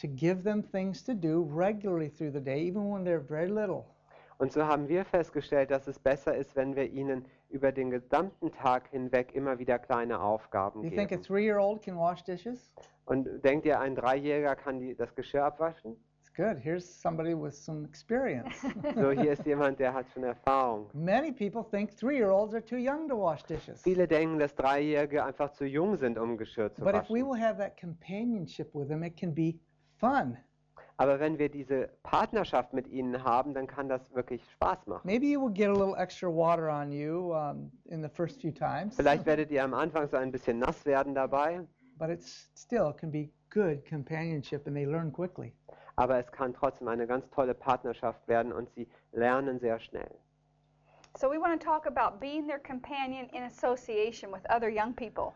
[0.02, 3.86] to give them things to do regularly through the day, even when they're very little.
[4.39, 8.52] Und so haben wir festgestellt, dass es besser ist, wenn wir ihnen über den gesamten
[8.52, 11.23] Tag hinweg immer wieder kleine Aufgaben You think a geben.
[11.23, 12.71] three-year-old can wash dishes?
[13.06, 15.95] Und denkt ihr, ein Dreijähriger kann die, das Geschirr abwaschen?
[16.19, 16.58] It's good.
[16.62, 18.62] Here's somebody with some experience.
[18.95, 20.88] So, hier ist jemand, der hat schon Erfahrung.
[20.93, 23.82] Many people think three-year-olds are too young to wash dishes.
[23.82, 27.32] Viele denken, dass Dreijährige einfach zu jung sind, um Geschirr zu But if we waschen.
[27.32, 29.58] will have that companionship with them, it can be
[29.95, 30.38] fun.
[30.97, 35.01] Aber wenn wir diese Partnerschaft mit ihnen haben, dann kann das wirklich Spaß machen.
[35.05, 38.51] Maybe you will get a little extra water on you um, in the first few
[38.51, 41.62] times, Vielleicht werdet ihr am Anfang so ein bisschen nass werden dabei,
[41.97, 45.53] but it still can be good companionship and they learn quickly.
[45.97, 50.10] aber es kann trotzdem eine ganz tolle Partnerschaft werden und sie lernen sehr schnell.
[51.17, 55.33] So we want to talk about being their companion in association with other young people.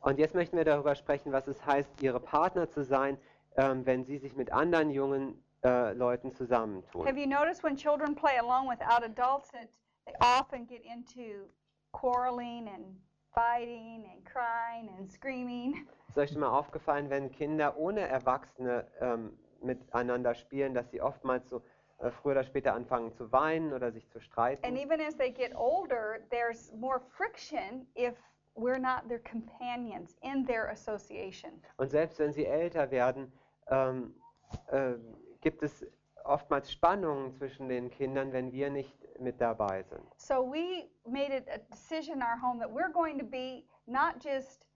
[0.00, 3.16] Und jetzt möchten wir darüber sprechen, was es heißt, ihre Partner zu sein,
[3.56, 7.06] ähm, wenn sie sich mit anderen jungen äh, Leuten zusammentun.
[7.06, 9.68] Have you noticed when children play alone without adults that
[10.06, 11.48] they often get into
[11.92, 12.96] quarreling and
[13.34, 15.86] fighting and crying and screaming?
[16.08, 21.48] Ist euch schon mal aufgefallen, wenn Kinder ohne Erwachsene ähm, miteinander spielen, dass sie oftmals
[21.48, 21.62] so
[21.98, 24.76] äh, früher oder später anfangen zu weinen oder sich zu And streiten?
[24.76, 28.14] even as they get older, there's more friction if
[28.54, 31.50] we're not their companions in their association.
[31.78, 33.32] Und selbst wenn sie älter werden,
[33.70, 34.14] ähm,
[34.68, 34.94] äh,
[35.40, 35.84] gibt es
[36.24, 40.02] oftmals Spannungen zwischen den Kindern, wenn wir nicht mit dabei sind.
[40.18, 44.20] So we made it a decision in our home that we're going to be not
[44.20, 44.66] just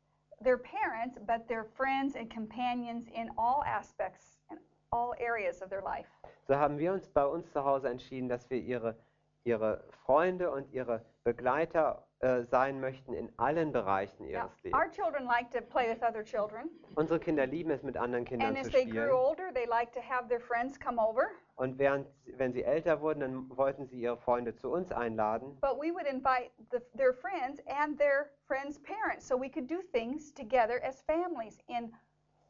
[0.42, 4.58] their parents, but their friends and companions in all aspects and
[4.92, 6.08] all areas of their life.
[6.46, 8.96] So haben wir uns bei uns zu Hause entschieden, dass wir ihre,
[9.44, 14.78] ihre Freunde und ihre Begleiter äh, sein möchten in allen Bereichen Now, ihres Lebens.
[14.78, 18.56] our children like to play with other children, Unsere Kinder lieben es, mit anderen Kindern
[18.56, 19.10] and zu as they grew spielen.
[19.10, 21.30] older, they like to have their friends come over.
[21.56, 25.58] Und während, wenn sie älter wurden, dann wollten sie ihre Freunde zu uns einladen.
[25.60, 29.80] But we would invite the, their friends and their friends' parents so we could do
[29.92, 31.92] things together as families in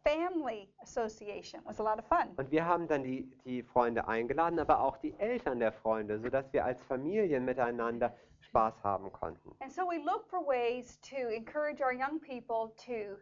[0.04, 1.60] family association.
[1.60, 2.28] It was a lot of fun.
[2.36, 6.52] Und wir haben dann die, die Freunde eingeladen, aber auch die Eltern der Freunde, sodass
[6.52, 9.54] wir als Familien miteinander Spaß haben konnten.
[9.60, 13.16] And so we look for ways to encourage our young people to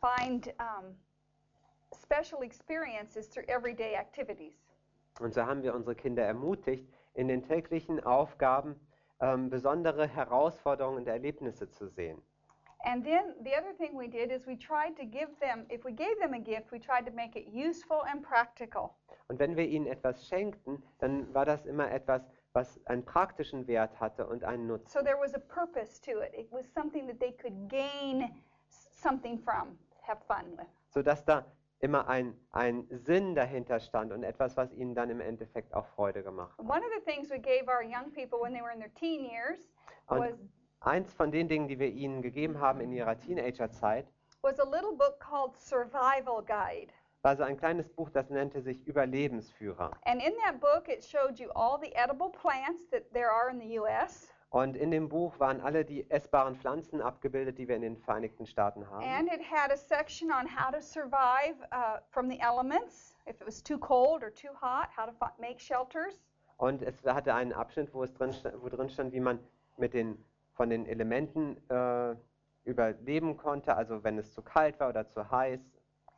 [0.00, 0.96] find um,
[1.94, 4.54] special experiences through everyday activities.
[5.20, 8.80] Und so haben wir unsere Kinder ermutigt, in den täglichen Aufgaben
[9.20, 12.20] ähm, besondere Herausforderungen und Erlebnisse zu sehen.
[12.84, 15.92] And then the other thing we did is we tried to give them, if we
[15.92, 18.94] gave them a gift, we tried to make it useful and practical.
[19.28, 23.98] Und wenn wir ihnen etwas schenkten, dann war das immer etwas, was einen praktischen Wert
[24.00, 24.90] hatte und einen Nutzen.
[24.90, 26.34] So there was a purpose to it.
[26.34, 28.30] It was something that they could gain
[28.68, 30.66] something from, have fun with.
[30.88, 31.44] sodass da
[31.78, 36.22] immer ein, ein Sinn dahinter stand und etwas, was ihnen dann im Endeffekt auch Freude
[36.22, 36.64] gemacht hat.
[36.64, 39.24] One of the things we gave our young people when they were in their teen
[39.24, 39.70] years
[40.08, 40.38] Und was
[40.84, 44.06] eins von den Dingen, die wir ihnen gegeben haben in ihrer Teenagerzeit,
[44.42, 46.92] was a little book called Survival Guide.
[47.22, 49.92] war so ein kleines Buch, das nannte sich Überlebensführer.
[50.04, 53.60] And in that book, it showed you all the edible plants that there are in
[53.60, 54.32] the U.S.
[54.50, 58.44] Und in dem Buch waren alle die essbaren Pflanzen abgebildet, die wir in den Vereinigten
[58.44, 59.02] Staaten haben.
[59.02, 63.46] And it had a section on how to survive uh, from the elements, if it
[63.46, 66.20] was too cold or too hot, how to make shelters.
[66.58, 69.38] Und es hatte einen Abschnitt, wo, es drin wo drin stand, wie man
[69.78, 70.22] mit den,
[70.62, 72.14] von den Elementen äh,
[72.62, 75.58] überleben konnte, also wenn es zu kalt war oder zu heiß,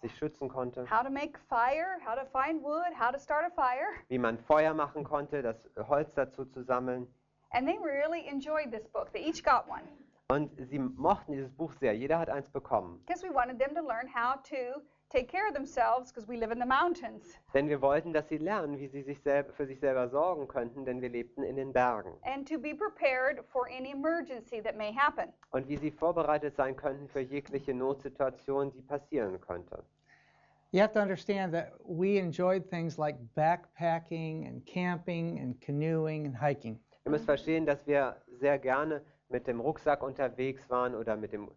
[0.03, 0.83] sich schützen konnte.
[0.91, 3.87] How to make fire, how to find wood, how to start a fire.
[4.09, 7.07] wie man Feuer machen konnte, das Holz dazu zu sammeln.
[7.53, 9.11] And they really enjoyed this book.
[9.15, 9.81] They each got one
[10.29, 11.95] Und sie mochten dieses Buch sehr.
[11.97, 13.01] Jeder hat eins bekommen.
[13.07, 14.83] because we wanted them to learn how to
[15.15, 18.39] take care of themselves because we live in the mountains Denn wir wollten, dass sie
[18.39, 22.13] lernen, wie sie sich für sich selber sorgen könnten, denn wir lebten in den Bergen.
[22.23, 25.33] and to be prepared for any emergency that may happen.
[25.51, 29.85] Und wie sie vorbereitet sein könnten für jegliche Notsituation, die passieren könnte.
[30.73, 36.41] You have to understand that we enjoyed things like backpacking and camping and canoeing and
[36.41, 36.81] hiking.
[37.05, 41.49] Ihr müsst verstehen, dass wir sehr gerne mit dem Rucksack unterwegs waren oder mit dem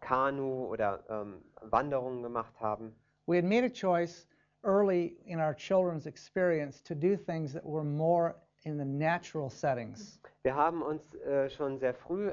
[0.00, 2.94] Kanu oder ähm, Wanderungen gemacht haben.
[3.26, 4.26] We had made a choice
[4.64, 10.18] early in our children's experience to do things that were more in the natural settings.
[10.42, 12.30] Wir haben uns äh, schon sehr früh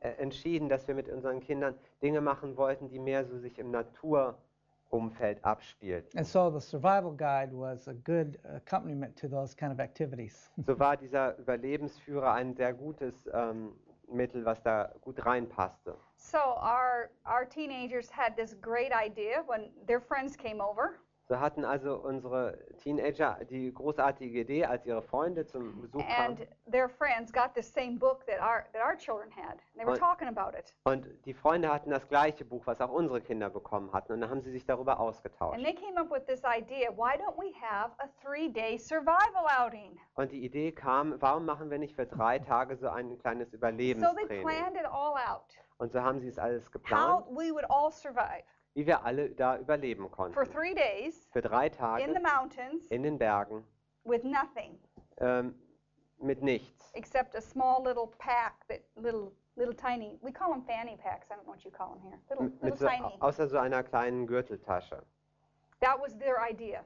[0.00, 3.70] äh, entschieden, dass wir mit unseren Kindern Dinge machen wollten, die mehr so sich im
[3.70, 6.18] Naturumfeld abspielten.
[6.18, 10.50] And so the survival guide was a good accompaniment to those kind of activities.
[10.66, 13.72] So war dieser Überlebensführer ein sehr gutes ähm,
[14.08, 15.96] Mittel, was da gut reinpasste.
[16.30, 20.94] So our our teenagers had this great idea when their friends came over,
[21.28, 26.38] So hatten also unsere Teenager die großartige Idee, als ihre Freunde zum Besuch kamen.
[26.38, 29.58] and their friends got this same book that our that our children had.
[29.76, 32.90] They were Und- talking about it, Und die Freunde hatten das gleiche Buch, was auch
[32.90, 34.12] unsere Kinder bekommen hatten.
[34.14, 35.54] Und dann haben sie sich darüber ausgetauscht.
[35.54, 39.98] and they came up with this idea: Why don't we have a three-day survival outing?
[40.16, 43.58] Und die Idee kam, warum machen wir nicht für drei Tage so ein kleines So
[43.58, 44.42] they Überlebenstraining?
[44.42, 47.90] planned it all out, Und so haben sie es alles how geplant, we would all
[47.90, 48.44] survive.
[48.74, 50.52] wie wir alle da überleben for konnten.
[50.52, 53.64] three days Für drei in the Tage mountains in den Bergen
[54.04, 54.78] with nothing
[55.18, 55.54] ähm,
[56.18, 56.90] mit nichts.
[56.94, 61.34] except a small little pack that little little tiny we call them fanny packs i
[61.34, 63.82] don't know what you call them here little, M- little so, tiny außer so einer
[63.84, 65.02] kleinen Gürteltasche.
[65.80, 66.84] that was their idea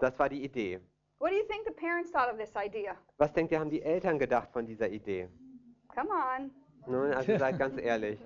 [0.00, 0.80] Das war die Idee.
[1.18, 3.82] what do you think the parents thought of this idea Was denkt ihr, haben die
[3.82, 5.28] Eltern gedacht von dieser Idee?
[5.94, 6.50] come on
[6.86, 8.18] Nun, also seid ganz ehrlich.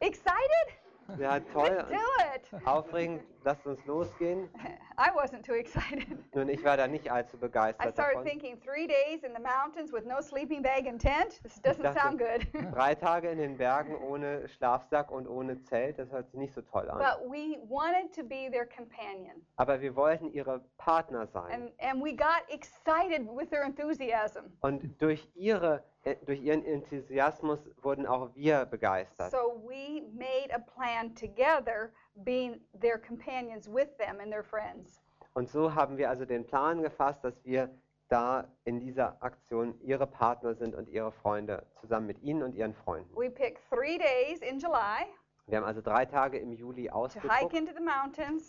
[0.00, 1.68] excited Ja, toll.
[1.70, 4.48] let's do it Aufregend, lasst uns losgehen.
[4.96, 8.24] i wasn't too excited Nun, ich war da nicht allzu i begeistert started davon.
[8.24, 12.00] thinking three days in the mountains with no sleeping bag and tent this doesn't dachte-
[12.00, 16.38] sound good Drei Tage in den Bergen ohne Schlafsack und ohne Zelt, das hört sich
[16.38, 16.98] nicht so toll an.
[16.98, 21.50] but we wanted to be their companion Aber wir wollten ihre Partner sein.
[21.52, 27.58] and and we got excited with their enthusiasm Und durch, ihre, äh, durch ihren Enthusiasmus
[27.82, 29.30] wurden auch wir begeistert.
[29.30, 35.00] So we made a plan together, being their companions with them and their friends.
[35.34, 37.68] Und so haben wir also den Plan gefasst, dass wir
[38.08, 42.74] da in dieser Aktion ihre Partner sind und ihre Freunde, zusammen mit ihnen und ihren
[42.74, 43.10] Freunden.
[43.16, 45.06] We picked three days in July
[45.46, 47.52] Wir haben also drei Tage im Juli ausgeguckt,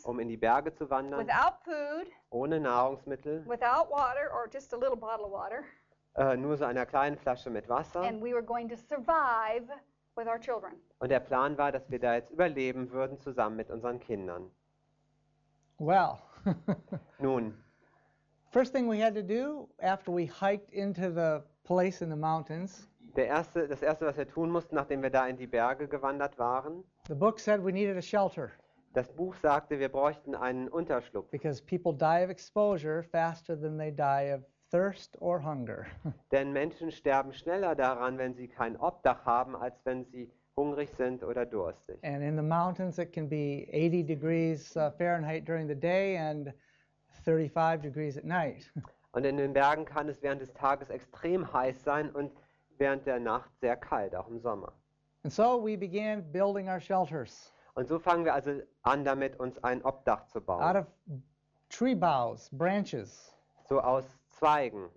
[0.03, 1.27] um in die Berge zu wandern,
[1.63, 4.29] food, ohne Nahrungsmittel, water,
[6.15, 8.01] äh, nur so einer kleinen Flasche mit Wasser.
[8.01, 9.67] and we were going to survive
[10.15, 10.73] with our children.
[10.99, 14.49] Und der Plan war, dass wir da jetzt überleben würden, zusammen mit unseren Kindern.
[15.77, 16.19] Well,
[17.19, 17.53] Nun,
[18.51, 22.87] first thing we had to do after we hiked into the place in the mountains,
[23.15, 26.37] der erste, das Erste, was wir tun mussten, nachdem wir da in die Berge gewandert
[26.37, 28.51] waren, the book said we needed a shelter
[28.93, 31.29] das Buch sagte, wir bräuchten einen Unterschlupf.
[31.29, 35.85] because people die of exposure faster than they die of thirst or hunger.
[36.31, 41.23] Denn Menschen sterben schneller daran, wenn sie kein Obdach haben, als wenn sie hungrig sind
[41.23, 41.97] oder durstig.
[42.03, 46.53] and in the mountains, it can be 80 degrees uh, Fahrenheit during the day and
[47.25, 48.71] 35 degrees at night.
[49.13, 52.33] Und in den Bergen kann es während des Tages extrem heiß sein und
[52.77, 54.73] während der Nacht sehr kalt, auch im Sommer.
[55.23, 59.57] And so we began building our shelters Und so fangen wir also an damit, uns
[59.63, 60.75] ein Obdach zu out bauen.
[60.77, 60.85] of
[61.69, 63.33] tree boughs, branches.
[63.69, 64.03] So aus
[64.39, 64.89] Zweigen.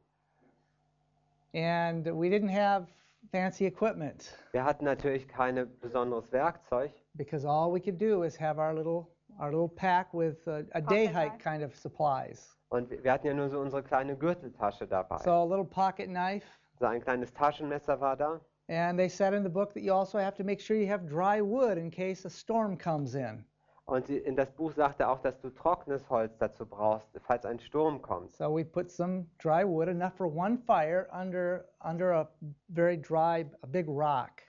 [1.54, 2.86] And we didn't have
[3.32, 8.58] fancy equipment Wir hatten natürlich kein besonderes Werkzeug, because all we could do is have
[8.58, 9.08] our little
[9.40, 12.56] our little pack with a, a day hike kind of supplies.
[12.70, 15.18] Und wir wir hatten ja nur so unsere kleine Gürteltasche dabei.
[15.18, 16.46] So a little pocket knife.
[16.78, 18.40] So ein kleines Taschenmesser war da.
[18.68, 21.08] And they said in the book that you also have to make sure you have
[21.08, 23.44] dry wood in case a storm comes in.
[23.88, 27.58] Und sie, in das Buch sagte auch, dass du trockenes Holz dazu brauchst, falls ein
[27.58, 28.30] Sturm kommt.
[28.36, 32.28] So we put some dry wood, enough for one fire, under under a
[32.68, 34.42] very dry, a big rock.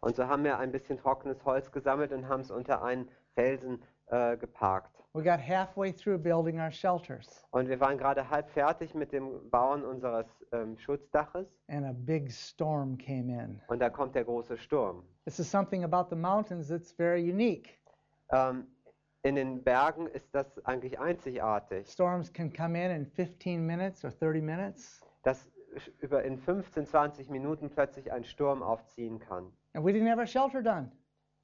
[0.00, 3.82] Und so haben wir ein bisschen trockenes Holz gesammelt und haben es unter einen Felsen
[4.06, 4.92] äh, geparkt.
[5.12, 9.50] We got halfway through building our shelters, Und wir waren gerade halb fertig mit dem
[9.50, 11.48] Bauen unseres ähm, Schutzdaches.
[11.68, 13.60] and a big storm came in.
[13.66, 15.02] Und da kommt der große Sturm.
[15.24, 17.76] This is something about the mountains that's very unique.
[18.30, 18.68] Ähm,
[19.24, 24.10] in den Bergen ist das eigentlich einzigartig, Storms can come in in 15 minutes or
[24.10, 25.50] 30 minutes, dass
[26.00, 29.50] über in 15, 20 Minuten plötzlich ein Sturm aufziehen kann.
[29.72, 30.92] and we didn't have our shelter done.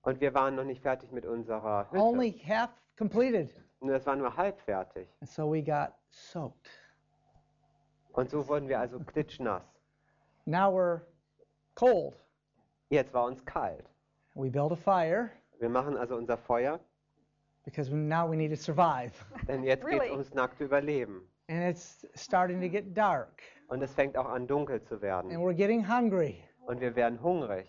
[0.03, 2.01] Und wir waren noch nicht fertig mit unserer Hütte.
[2.03, 5.09] Only half completed, Nur es war nur halb fertig.
[5.21, 6.69] and so we got soaked.
[8.13, 9.63] Und so wurden wir also klitschnass.
[10.45, 11.01] Now we're
[11.77, 12.15] cold.
[12.91, 13.89] Jetzt war uns kalt.
[14.35, 16.79] We built a fire Wir machen also unser Feuer,
[17.71, 19.13] because now we need to survive,
[19.49, 20.11] denn jetzt geht es Really?
[20.13, 21.23] ums nackte Überleben.
[21.49, 25.31] and it's starting to get dark, Und es fängt auch an dunkel zu werden.
[25.31, 26.43] and we're getting hungry.
[26.67, 27.67] Und wir werden hungrig.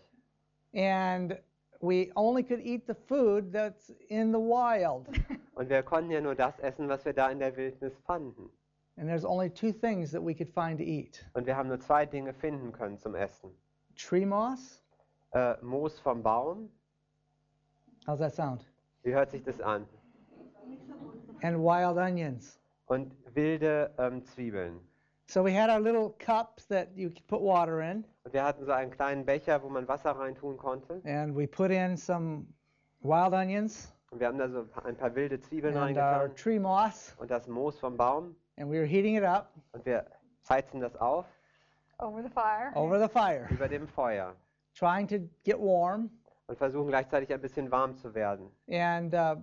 [0.74, 1.38] and
[1.82, 5.08] we only could eat the food that's in the wild.
[5.56, 8.50] Und wir konnten ja nur das essen, was wir da in der Wildnis fanden.
[8.98, 11.80] and there's only two things that we could find to eat Und wir haben nur
[11.80, 13.52] zwei Dinge finden können zum Essen.
[13.96, 14.84] tree moss.
[15.34, 16.70] Äh, Moos vom Baum.
[18.06, 18.66] How's that sound?
[19.04, 19.88] Wie hört sich das an?
[21.42, 22.60] And wild onions.
[22.88, 24.80] Und wilde ähm, Zwiebeln.
[25.28, 28.66] So we had our little cups that you could put water in, Und wir hatten
[28.66, 31.02] so einen kleinen Becher, wo man Wasser reintun konnte.
[31.06, 32.46] and we put in some
[33.02, 37.16] wild onions Und wir haben da so ein paar, wilde Zwiebeln and our tree moss,
[37.18, 38.36] Und das Moos vom Baum.
[38.58, 40.06] and we were heating it up Und wir
[40.50, 41.26] heizen das auf
[42.00, 42.72] over the fire.
[42.76, 44.36] over the fire, über dem Feuer.
[44.78, 46.10] trying to get warm.
[46.52, 48.52] Und versuchen gleichzeitig ein bisschen warm zu werden.
[48.70, 49.38] And uh,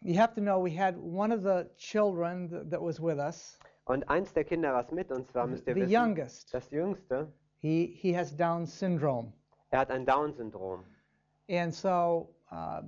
[0.00, 3.56] you have to know we had one of the children th- that was with us,
[3.84, 6.52] Und eins der Kinder, was mit uns war, müsst ihr the wissen, youngest.
[6.52, 9.32] das Jüngste, He he has Down syndrome.
[9.70, 10.82] er hat ein Down-Syndrom.
[11.48, 12.82] And so uh,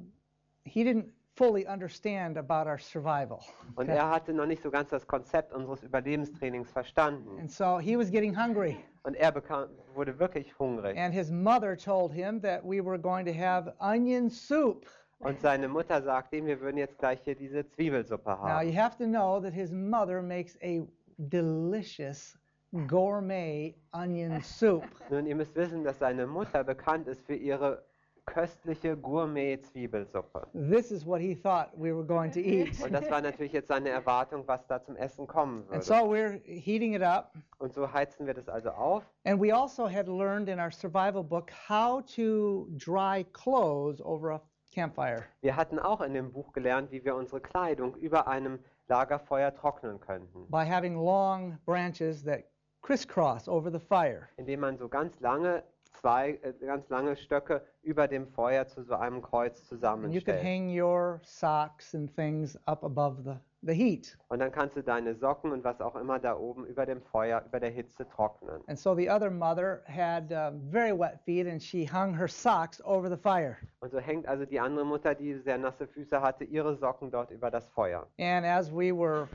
[0.65, 1.13] he didn't
[1.43, 3.41] fully understand about our survival.
[3.77, 7.39] Und er hatte noch nicht so ganz das Konzept unseres Überlebenstrainings verstanden.
[7.41, 8.77] And so he was getting hungry.
[9.03, 10.97] Und er bekam, wurde wirklich hungrig.
[10.97, 14.87] And his mother told him that we were going to have onion soup.
[15.19, 18.77] Und seine Mutter sagte ihm, wir würden jetzt gleich hier diese Zwiebelsuppe Now, you haben.
[18.77, 20.87] have to know that his mother makes a
[21.19, 22.39] delicious
[22.87, 24.85] gourmet onion soup.
[25.11, 27.85] Nun, ihr müsst wissen, dass seine Mutter bekannt ist für ihre
[28.27, 30.47] köstliche Gourmet-Zwiebelsuppe.
[30.53, 32.81] This is what he thought we were going to eat.
[32.83, 35.83] Und das war natürlich jetzt seine Erwartung, was da zum Essen kommen And würde.
[35.85, 37.33] so we're heating it up.
[37.59, 39.05] Und so heizen wir das also auf.
[39.25, 44.41] And we also had learned in our survival book how to dry clothes over a
[44.75, 45.25] campfire.
[45.43, 48.59] Wir hatten auch in dem Buch gelernt, wie wir unsere Kleidung über einem
[48.89, 50.47] Lagerfeuer trocknen könnten.
[50.51, 52.45] by having long branches that
[52.83, 54.29] crisscross over the fire.
[54.37, 55.63] Indem man so ganz lange
[56.03, 60.37] zwei, äh, ganz lange Stöcke über dem Feuer zu so einem Kreuz And you could
[60.37, 60.43] zusammenstellt.
[60.43, 64.19] hang your socks and things up above the, the heat.
[64.29, 67.43] Und dann kannst du deine Socken und was auch immer da oben über dem Feuer,
[67.47, 68.61] über der Hitze trocknen.
[68.67, 72.83] And so the other mother had uh, very wet feet and she hung her socks
[72.85, 73.57] over the fire.
[73.81, 77.31] Und so hängt also die andere Mutter, die sehr nasse Füße hatte, ihre Socken dort
[77.31, 78.09] über das Feuer.
[78.19, 79.29] And as we were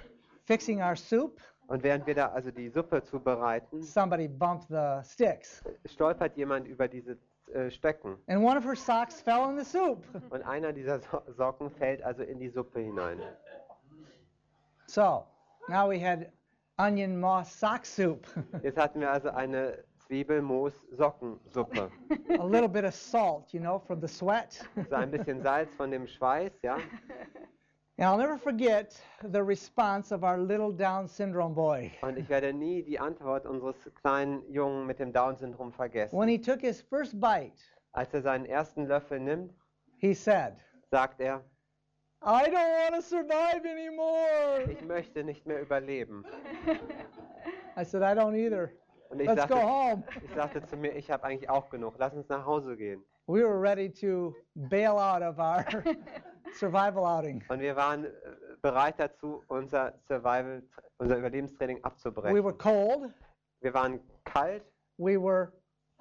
[0.43, 5.63] fixing our soup, Und während wir da also die Suppe zubereiten, somebody bumped the sticks.
[5.85, 7.17] stolpert jemand über diese
[7.53, 8.17] äh, Stöcken.
[8.27, 10.05] And one of her socks fell in the soup.
[10.29, 13.19] Und einer dieser so Socken fällt also in die Suppe hinein.
[14.87, 15.25] So
[15.67, 16.31] now we had
[16.77, 18.25] onion moss sock soup.
[18.63, 21.89] Jetzt hatten wir also eine Zwiebelmoos-Sockensuppe.
[22.39, 24.65] a little bit of salt, you know, from the sweat.
[24.89, 26.77] So ein bisschen Salz von dem Schweiß, ja.
[27.99, 31.91] And I'll never forget the response of our little Down syndrome boy.
[32.03, 36.15] Und ich werde nie die Antwort unseres kleinen Jungen mit dem Down-Syndrom vergessen.
[36.15, 37.57] When he took his first bite,
[37.93, 39.51] Als er seinen ersten Löffel nimmt,
[39.97, 40.57] he said,
[40.91, 41.41] sagt er,
[42.21, 44.71] I don't want to survive anymore.
[44.71, 46.23] ich möchte nicht mehr überleben.
[47.75, 48.69] I said, I don't either.
[49.09, 50.03] Und ich Let's go home.
[50.23, 51.95] ich sagte zu mir, ich habe eigentlich auch genug.
[51.97, 53.03] Lass uns nach Hause gehen.
[53.25, 55.65] We were ready to bail out of our
[56.53, 57.43] survival outing.
[57.49, 58.09] Und wir waren äh,
[58.61, 60.63] bereit dazu, unser Survival,
[60.97, 62.43] unser Überlebenstraining We abzubrechen.
[62.43, 63.11] were cold,
[63.61, 64.63] Wir waren kalt,
[64.97, 65.51] we were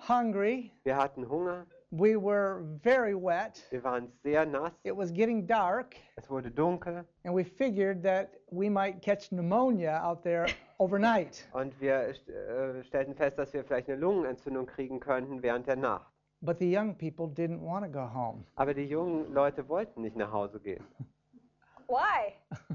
[0.08, 3.66] hungry, wir hatten Hunger, we were very wet.
[3.70, 8.28] wir waren sehr nass, It was getting dark, es wurde dunkel and we figured that
[8.50, 10.46] we might catch pneumonia out there
[10.78, 11.48] overnight.
[11.52, 16.12] und wir äh, stellten fest, dass wir vielleicht eine Lungenentzündung kriegen könnten während der Nacht.
[16.42, 18.44] But the young people didn't want to go home.
[18.56, 20.84] Aber die jungen Leute wollten nicht nach Hause gehen.
[21.88, 22.34] Why?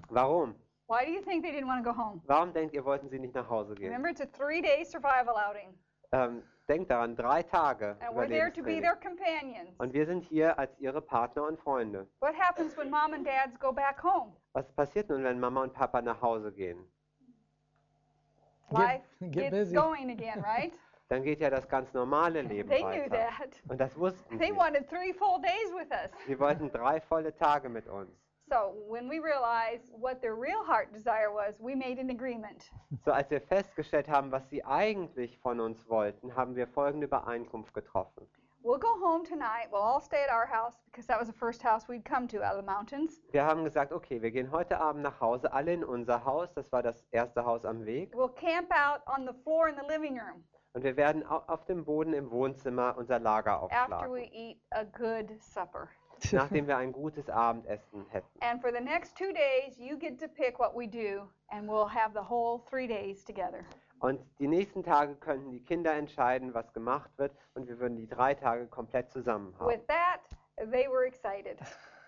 [0.09, 0.55] Warum?
[0.87, 2.21] Why do you think they didn't want to go home?
[2.25, 3.85] Warum denkt ihr, wollten sie nicht nach Hause gehen?
[3.85, 5.73] Remember, it's a three-day survival outing,
[6.11, 9.69] Ähm, denkt daran, drei Tage and we're there to be their companions.
[9.77, 12.07] Und wir sind hier als ihre Partner und Freunde.
[12.19, 14.33] What happens when mom and dads go back home?
[14.53, 16.79] Was passiert nun, wenn Mama und Papa nach Hause gehen?
[18.71, 19.75] Get- Life get gets busy.
[19.75, 20.73] going again, right?
[21.11, 23.09] Dann geht ja das ganz normale Leben They knew weiter.
[23.37, 23.61] that.
[23.67, 24.55] Und das wussten They sie.
[24.57, 26.09] wanted three full days with us.
[26.25, 28.09] Sie wollten drei volle Tage mit uns.
[28.49, 32.71] So when we realized what their real heart desire was, we made an agreement.
[33.03, 37.73] So als wir festgestellt haben, was sie eigentlich von uns wollten, haben wir folgende Übereinkunft
[37.73, 38.25] getroffen.
[38.63, 39.67] We'll go home tonight.
[39.69, 42.37] We'll all stay at our house because that was the first house we'd come to
[42.37, 43.21] out of the mountains.
[43.31, 46.53] Wir haben gesagt, okay, wir gehen heute Abend nach Hause, alle in unser Haus.
[46.53, 48.13] Das war das erste Haus am Weg.
[48.15, 51.65] We'll camp out on the floor in the living room Und wir werden au- auf
[51.65, 55.89] dem Boden im Wohnzimmer unser Lager after we aufschlagen, eat a good supper.
[56.31, 58.27] nachdem wir ein gutes Abendessen hätten.
[58.41, 61.89] And for the next two days, you get to pick what we do, and we'll
[61.89, 63.65] have the whole three days together.
[63.99, 67.35] Und die nächsten Tage könnten die Kinder entscheiden, was gemacht wird.
[67.53, 69.67] Und wir würden die drei Tage komplett zusammen haben.
[69.69, 70.21] With that,
[70.71, 71.59] they were excited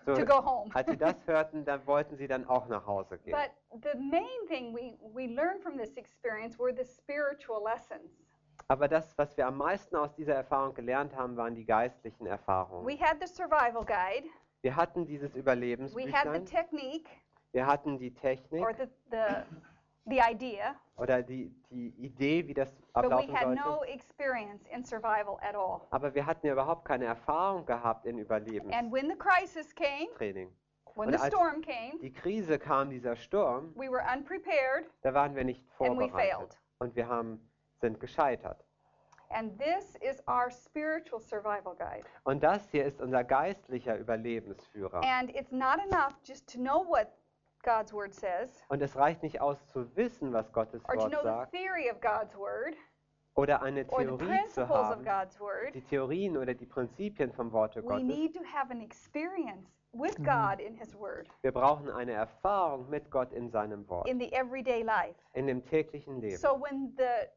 [0.06, 0.70] So, to go home.
[0.74, 3.32] als sie das hörten, dann wollten sie dann auch nach Hause gehen.
[3.36, 8.10] But the main thing we, we learned from this experience were the spiritual lessons.
[8.68, 12.86] Aber das, was wir am meisten aus dieser Erfahrung gelernt haben, waren die geistlichen Erfahrungen.
[12.86, 14.26] We had the survival guide,
[14.62, 17.08] Wir hatten dieses we had the Überlebensbüchlein, technique,
[17.52, 19.16] wir hatten die Technik or the, the,
[20.06, 23.60] the idea, oder die, die Idee, wie das but we ablaufen had sollte.
[23.62, 25.82] no experience in survival at all.
[25.90, 28.92] Aber wir hatten ja überhaupt keine Erfahrung gehabt in And Überlebenstraining.
[28.92, 33.72] when the crisis came, when Und the als storm came, die Krise kam, dieser Sturm,
[33.76, 36.14] we were unprepared da waren wir nicht and we vorbereitet.
[36.38, 36.58] failed.
[36.78, 37.40] Und wir haben,
[37.84, 38.64] sind gescheitert.
[39.30, 42.04] And this is our spiritual survival guide.
[42.24, 45.02] Und das hier ist unser geistlicher Überlebensführer.
[45.04, 47.08] And it's not enough just to know what
[47.62, 51.12] God's word says Und es reicht nicht aus zu wissen, was Gottes or to Wort
[51.12, 52.74] know the sagt theory of God's word.
[53.34, 55.04] oder eine or the Theorie zu haben,
[55.74, 58.04] die Theorien oder die Prinzipien vom Worte We Gottes.
[58.04, 60.24] need to have an experience with Mhm.
[60.24, 64.32] God in His Word Wir brauchen eine Erfahrung mit Gott in seinem Wort, in the
[64.32, 65.16] everyday life.
[65.32, 66.36] in dem täglichen Leben.
[66.36, 67.28] So when the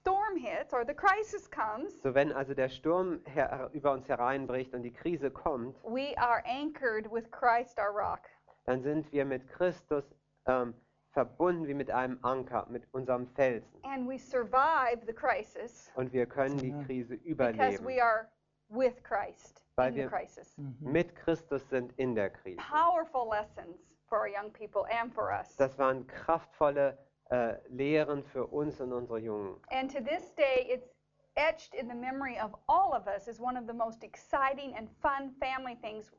[0.00, 4.74] storm hits or the crisis comes, So wenn also der Sturm her über uns hereinbricht
[4.74, 8.20] und die Krise kommt, we are anchored with Christ our rock.
[8.64, 10.04] dann sind wir mit Christus
[10.46, 10.74] ähm,
[11.12, 13.68] verbunden wie mit einem Anker, mit unserem Felsen.
[13.82, 16.72] And we survive the crisis Und wir können die.
[16.86, 18.28] Krise because überleben, we are
[18.68, 20.56] with Christ Weil in the wir- crisis.
[20.56, 20.76] Mhm.
[20.80, 22.58] mit Christus sind in der Krise.
[22.58, 23.76] Powerful lessons
[24.08, 25.56] for our young people and for us.
[25.56, 26.96] Das waren kraftvolle
[27.30, 29.56] äh, Lehren für uns und unsere Jungen.
[29.70, 30.88] And to this day, it's
[31.36, 34.88] etched in the memory of all of us as one of the most exciting and
[35.00, 36.10] fun family things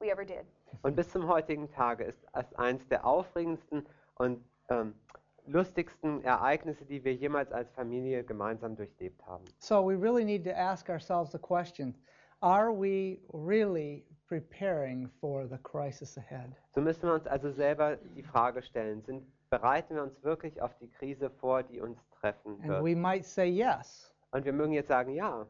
[0.00, 0.46] we ever did.
[0.82, 4.94] Und bis zum heutigen Tage ist es eines der aufregendsten und ähm,
[5.46, 9.44] lustigsten Ereignisse, die wir jemals als Familie gemeinsam durchlebt haben.
[9.58, 11.94] So we really need to ask ourselves the question
[12.40, 16.54] are we really preparing for the crisis ahead?
[16.74, 20.74] So müssen wir uns also selber die Frage stellen, sind, bereiten wir uns wirklich auf
[20.78, 22.84] die Krise vor, die uns treffen And wird?
[22.84, 25.46] we might say yes, Und wir mögen jetzt sagen, ja,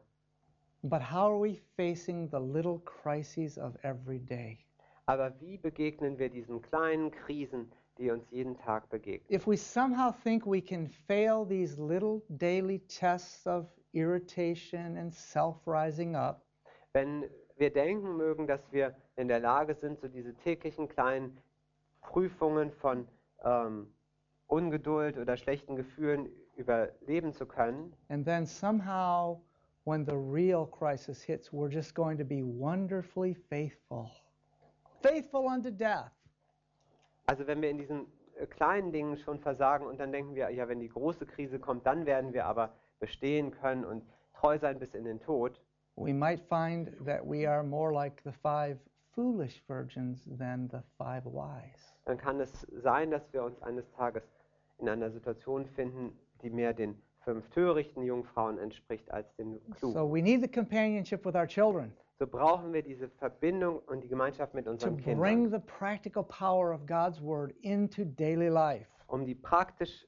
[0.83, 4.57] but how are we facing the little crises of every day?
[5.05, 9.25] aber wie begegnen wir diesen kleinen Krisen, die uns jeden Tag begegnen?
[9.29, 15.57] If we somehow think we can fail these little daily tests of irritation and self
[15.65, 16.41] rising up,
[16.93, 17.25] Wenn
[17.57, 21.37] wir denken mögen, dass wir in der Lage sind, so diese täglichen kleinen
[22.01, 23.05] Prüfungen von
[23.43, 23.87] ähm,
[24.47, 29.41] Ungeduld oder schlechten Gefühlen überleben zu können, and then somehow
[29.85, 34.09] when the real crisis hits, we're just going to be wonderfully faithful.
[35.01, 36.11] Faithful unto death.
[37.29, 38.07] also wenn wir in diesen
[38.39, 41.85] äh, kleinen Dingen schon versagen und dann denken wir, ja, wenn die große Krise kommt,
[41.85, 45.61] dann werden wir aber bestehen können und treu sein bis in den Tod,
[45.95, 48.77] we might find that we are more like the five
[49.13, 51.93] foolish virgins than the five wise.
[52.09, 54.23] Dann kann es sein, dass wir uns eines Tages
[54.79, 59.93] in einer Situation finden, die mehr den fünf törichten Jungfrauen entspricht als den klugen.
[59.93, 64.07] So we need the companionship with our children so brauchen wir diese Verbindung und die
[64.07, 68.87] Gemeinschaft mit to unseren bring Kindern, the practical power of God's word into daily life.
[69.07, 70.07] um die praktische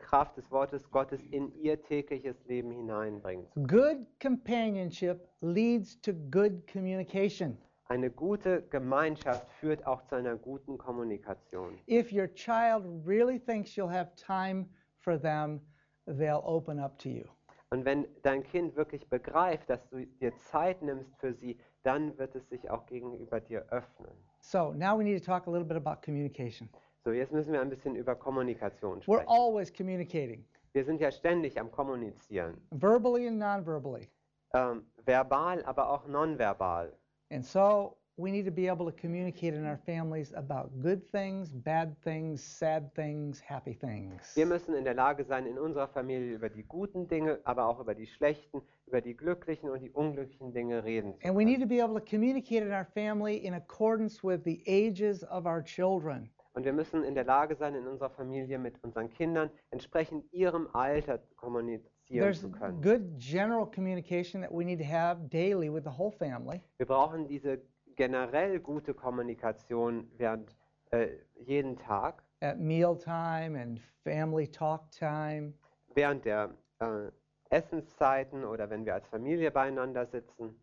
[0.00, 3.46] Kraft des Wortes Gottes in ihr tägliches Leben hineinbringen.
[3.54, 7.56] Good companionship leads to good communication.
[7.90, 11.78] Eine gute Gemeinschaft führt auch zu einer guten Kommunikation.
[11.88, 14.66] If your child really thinks you'll have time
[14.98, 15.60] for them,
[16.06, 17.24] they'll open up to you.
[17.70, 22.34] Und wenn dein Kind wirklich begreift, dass du dir Zeit nimmst für sie, dann wird
[22.34, 24.12] es sich auch gegenüber dir öffnen.
[24.40, 26.68] So now we need to talk a little bit about communication.
[27.04, 29.28] So, jetzt müssen wir ein bisschen über Kommunikation We're sprechen.
[29.28, 32.60] always communicating, Wir sind ja ständig am Kommunizieren.
[32.70, 34.10] verbally and non verbally.
[34.52, 36.92] Ähm, verbal, aber auch nonverbal.
[37.30, 41.50] And so we need to be able to communicate in our families about good things,
[41.50, 44.34] bad things, sad things, happy things.
[44.34, 47.80] Wir müssen in der Lage sein, in unserer Familie über die guten Dinge, aber auch
[47.80, 51.60] über die schlechten, über die glücklichen und die unglücklichen Dinge reden zu And we need
[51.60, 55.62] to be able to communicate in our family in accordance with the ages of our
[55.62, 56.30] children.
[56.54, 60.66] Und wir müssen in der Lage sein, in unserer Familie mit unseren Kindern entsprechend ihrem
[60.72, 62.80] Alter kommunizieren There's zu können.
[62.80, 66.62] good general communication that we need to have daily with the whole family.
[66.78, 67.60] Wir brauchen diese
[67.96, 70.56] generell gute Kommunikation während
[70.92, 71.08] äh,
[71.44, 75.52] jeden Tag, at mealtime and family talk time.
[75.94, 77.10] während der äh,
[77.50, 80.54] Essenszeiten oder wenn wir als Familie beieinander sitzen.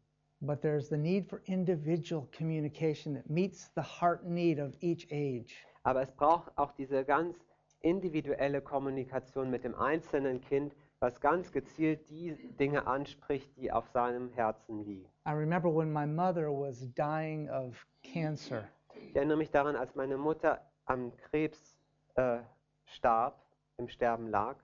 [0.42, 5.66] But there's the need for individual communication that meets the heart need of each age.
[5.84, 7.38] Aber es braucht auch diese ganz
[7.82, 14.32] individuelle Kommunikation mit dem einzelnen Kind, was ganz gezielt die Dinge anspricht, die auf seinem
[14.32, 15.10] Herzen liegen.
[15.28, 18.70] I remember when my mother was dying of cancer.
[18.94, 21.78] Ich erinnere mich daran, als meine Mutter am Krebs
[22.16, 22.40] äh,
[22.86, 23.40] starb,
[23.78, 24.56] im Sterben lag.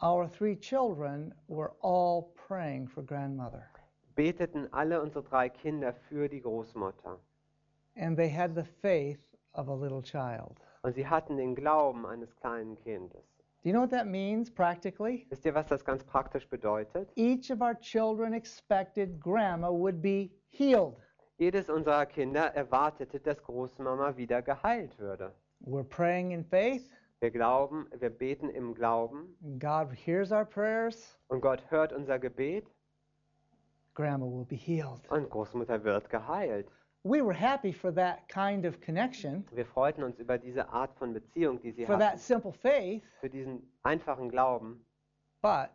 [0.00, 3.68] Our three children were all praying for grandmother.
[4.18, 7.20] beteten alle unsere drei Kinder für die Großmutter.
[7.96, 9.20] And they had the faith
[9.52, 10.56] of a little child.
[10.82, 13.37] Und sie hatten den Glauben eines kleinen Kindes.
[13.62, 15.26] Do you know what that means practically?
[15.30, 17.10] Wisst ihr, was das ganz praktisch bedeutet?
[17.16, 20.96] Each of our children expected grandma would be healed.
[21.38, 25.32] Jedes unserer Kinder erwartete, dass Großmama wieder geheilt würde.
[25.64, 26.88] We're praying in faith.
[27.20, 31.18] Wir glauben, wir beten im Glauben God hears our prayers.
[31.28, 32.64] und Gott hört unser Gebet
[33.94, 35.00] Grandma will be healed.
[35.10, 36.68] und Großmutter wird geheilt.
[37.08, 41.14] We were happy for that kind of connection, Wir freuten uns über diese Art von
[41.14, 43.02] Beziehung, die sie for that simple faith.
[43.20, 44.84] für diesen einfachen Glauben.
[45.40, 45.70] But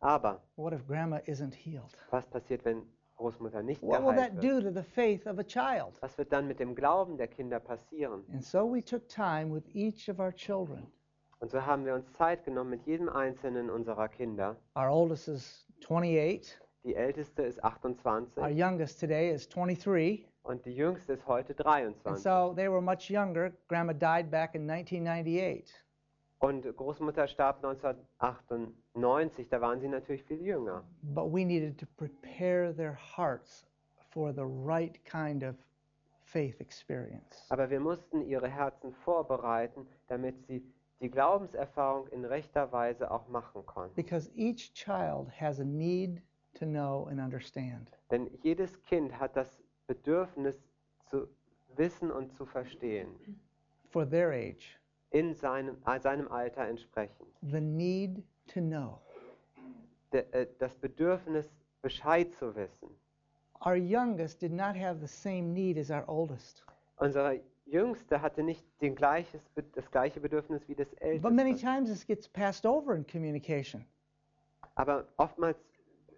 [0.00, 1.94] Aber what if grandma isn't healed?
[2.10, 2.82] was passiert, wenn
[3.16, 6.00] Großmutter nicht What will that do to the faith of a child?
[6.00, 8.24] Was wird dann mit dem Glauben der Kinder passieren?
[8.32, 10.86] And so we took time with each of our children.
[11.40, 14.56] Und so haben wir uns Zeit genommen mit jedem einzelnen unserer Kinder.
[14.74, 18.38] Our oldest is 28, Die älteste ist 28.
[18.38, 20.26] our youngest today is 23.
[20.48, 22.22] und die jüngste ist heute And 23.
[22.22, 23.52] so they were much younger.
[23.68, 25.74] Grandma died back in 1998.
[26.40, 30.84] Und Großmutter starb 1998, da waren sie natürlich viel jünger.
[31.02, 33.66] But we needed to prepare their hearts
[34.10, 35.56] for the right kind of
[36.22, 37.44] faith experience.
[37.50, 40.62] Aber wir mussten ihre Herzen vorbereiten, damit sie
[41.00, 43.94] die Glaubenserfahrung in rechter Weise auch machen konnten.
[43.94, 46.22] Because each child has a need
[46.54, 47.90] to know and understand.
[48.10, 50.54] Denn jedes Kind hat das Bedürfnis
[51.06, 51.26] zu
[51.76, 53.08] wissen und zu verstehen,
[53.90, 54.78] for their age,
[55.10, 57.26] in seinem, seinem Alter entsprechend.
[57.42, 59.00] the need to know.
[60.12, 61.50] De, äh, das Bedürfnis,
[61.82, 62.88] Bescheid zu wissen.
[63.64, 66.64] Our youngest did not have the same need as our oldest.
[66.98, 69.42] Unsere Jüngste hatte nicht den gleiches,
[69.74, 70.88] das gleiche Bedürfnis wie das
[71.20, 71.66] But many Älteste.
[71.66, 73.84] times this gets passed over in communication.
[74.76, 75.56] Aber oftmals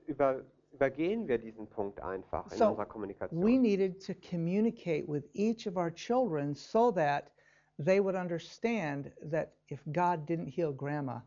[0.06, 0.42] über,
[0.80, 3.42] übergehen wir diesen Punkt einfach in So, unserer Kommunikation.
[3.42, 7.30] We needed to communicate with each of our children so that
[7.78, 11.20] they would understand that if God didn't heal grandma,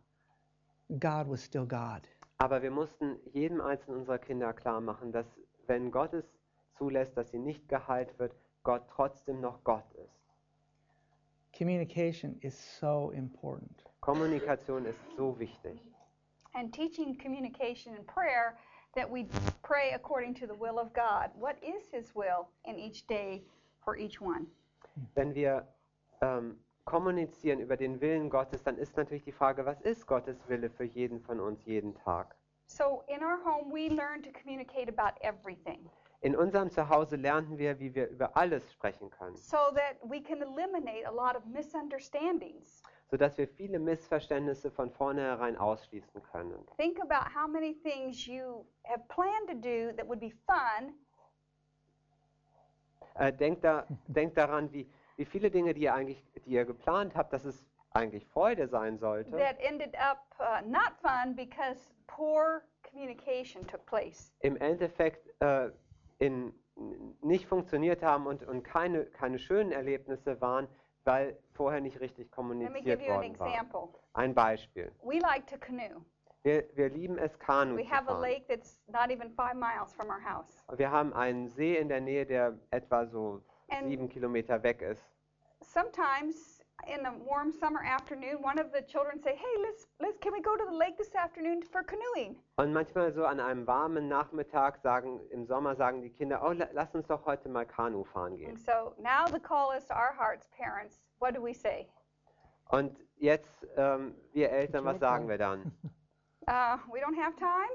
[1.00, 2.08] God was still God.
[2.40, 5.28] Aber wir mussten jedem einzelnen unserer Kinder klar machen, dass
[5.68, 6.26] wenn Gott es
[6.78, 8.34] zulässt, dass sie nicht geheilt wird,
[8.64, 10.20] Gott trotzdem noch Gott ist.
[11.56, 13.84] Communication is so important.
[14.02, 15.80] Kommunikation ist so wichtig.
[16.56, 18.58] And teaching communication and prayer
[18.96, 19.28] that we
[19.62, 21.32] pray according to the will of God.
[21.40, 23.44] What is His will in each day
[23.84, 24.48] for each one?
[25.16, 25.68] Wenn wir
[26.22, 30.70] ähm, kommunizieren über den Willen Gottes, dann ist natürlich die Frage, was ist Gottes Wille
[30.70, 32.36] für jeden von uns jeden Tag?
[32.68, 35.90] So in our home, we learn to communicate about everything
[36.24, 40.42] In unserem Zuhause lernen wir, wie wir über alles sprechen können, so that we can
[40.42, 42.82] eliminate a lot of misunderstandings.
[43.14, 46.66] Sodass wir viele Missverständnisse von vornherein ausschließen können.
[46.78, 50.96] Think about how many things you have planned to do that would be fun,
[53.14, 57.14] Äh, denkt, da, denkt daran, wie, wie viele Dinge, die ihr eigentlich, die ihr geplant
[57.16, 62.64] habt, dass es eigentlich Freude sein sollte, that ended up uh, not fun because poor
[62.82, 64.34] communication took place.
[64.40, 65.70] im Endeffekt äh,
[66.18, 66.52] in,
[67.22, 70.68] nicht funktioniert haben und, und keine, keine schönen Erlebnisse waren,
[71.06, 73.90] weil vorher nicht richtig kommuniziert worden war.
[74.14, 74.92] Ein Beispiel.
[75.04, 76.04] We like to canoe.
[76.44, 78.22] Wir, wir lieben es, Kanu We zu have a fahren.
[78.22, 80.62] lake that's not even five miles from our house.
[80.78, 85.02] Wir haben einen See in der Nähe, der etwa so And- sieben Kilometer weg ist.
[85.62, 90.34] Sometimes in a warm summer afternoon, one of the children say, "Hey, let's let's can
[90.34, 94.08] we go to the lake this afternoon for canoeing?" Und manchmal so an einem warmen
[94.08, 98.38] Nachmittag sagen, im Sommer sagen die Kinder, oh, lass uns doch heute mal Kanu fahren
[98.38, 98.50] gehen.
[98.52, 101.02] And so now the call is to our hearts, parents.
[101.20, 101.88] What do we say?
[102.70, 105.72] Und jetzt, ähm, wir Eltern, was sagen wir dann?
[106.46, 107.70] Uh, we don't have time.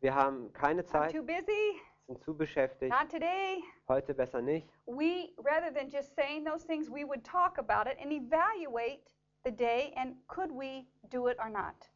[0.00, 1.78] Wir haben keine I'm Zeit, too busy.
[2.06, 3.62] Sind zu beschäftigt, Not today.
[3.88, 4.68] heute besser nicht.
[4.86, 9.00] We rather than just saying those things, we would talk about it and evaluate
[9.44, 11.90] the day and could we do it or not.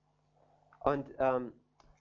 [0.84, 1.52] Und, ähm,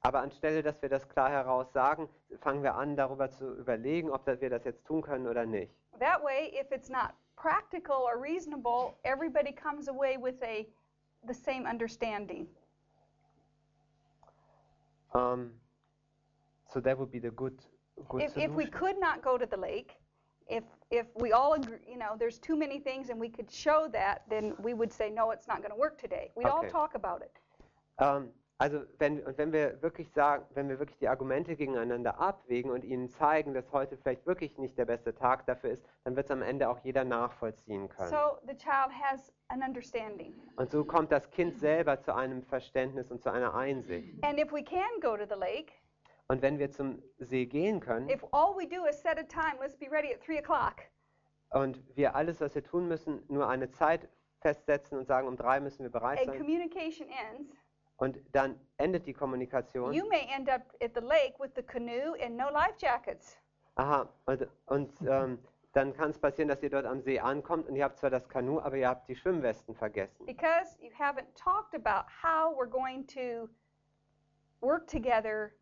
[0.02, 2.08] aber anstelle, dass wir das klar heraus sagen,
[2.42, 5.74] fangen wir an, darüber zu überlegen, ob wir das jetzt tun können oder nicht.
[6.00, 10.66] That way, if it's not practical or reasonable, everybody comes away with a
[11.28, 12.48] the same understanding.
[15.14, 15.52] Um,
[16.68, 17.60] so that would be the good
[18.20, 19.98] If, if we could not go to the lake,
[20.48, 23.88] if if we all agree, you know, there's too many things and we could show
[23.92, 26.32] that, then we would say no, it's not going to work today.
[26.36, 26.70] We'd all Okay.
[26.70, 27.32] talk about it.
[28.00, 32.72] Ähm, also wenn, und wenn wir wirklich sagen, wenn wir wirklich die Argumente gegeneinander abwägen
[32.72, 36.26] und ihnen zeigen, dass heute vielleicht wirklich nicht der beste Tag dafür ist, dann wird
[36.26, 38.10] es am Ende auch jeder nachvollziehen können.
[38.10, 40.34] So the child has an understanding.
[40.56, 44.24] Und so kommt das Kind selber zu einem Verständnis und zu einer Einsicht.
[44.24, 45.74] And if we can go to the lake,
[46.30, 49.58] Und wenn wir zum See gehen können if all we do is set a time,
[49.62, 50.82] let's be ready at three o'clock.
[51.52, 54.10] und wir alles, was wir tun müssen, nur eine Zeit
[54.42, 57.56] festsetzen und sagen, um drei müssen wir bereit And sein communication ends.
[57.98, 59.94] und dann endet die Kommunikation.
[59.94, 63.38] You may end up at the lake with the canoe and no life jackets.
[63.76, 65.40] Aha, und, und ähm,
[65.74, 68.28] dann kann es passieren, dass ihr dort am See ankommt und ihr habt zwar das
[68.28, 70.26] Kanu, aber ihr habt die Schwimmwesten vergessen.
[70.26, 73.48] because you haven't talked about how we're going to
[74.62, 75.54] work together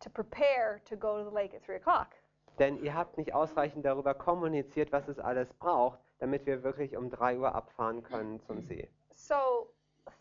[0.00, 2.16] to prepare to go to the lake at three o'clock.
[2.58, 7.10] Denn ihr habt nicht ausreichend darüber kommuniziert, was es alles braucht, damit wir wirklich um
[7.10, 8.88] 3 Uhr abfahren können zum See.
[9.10, 9.68] So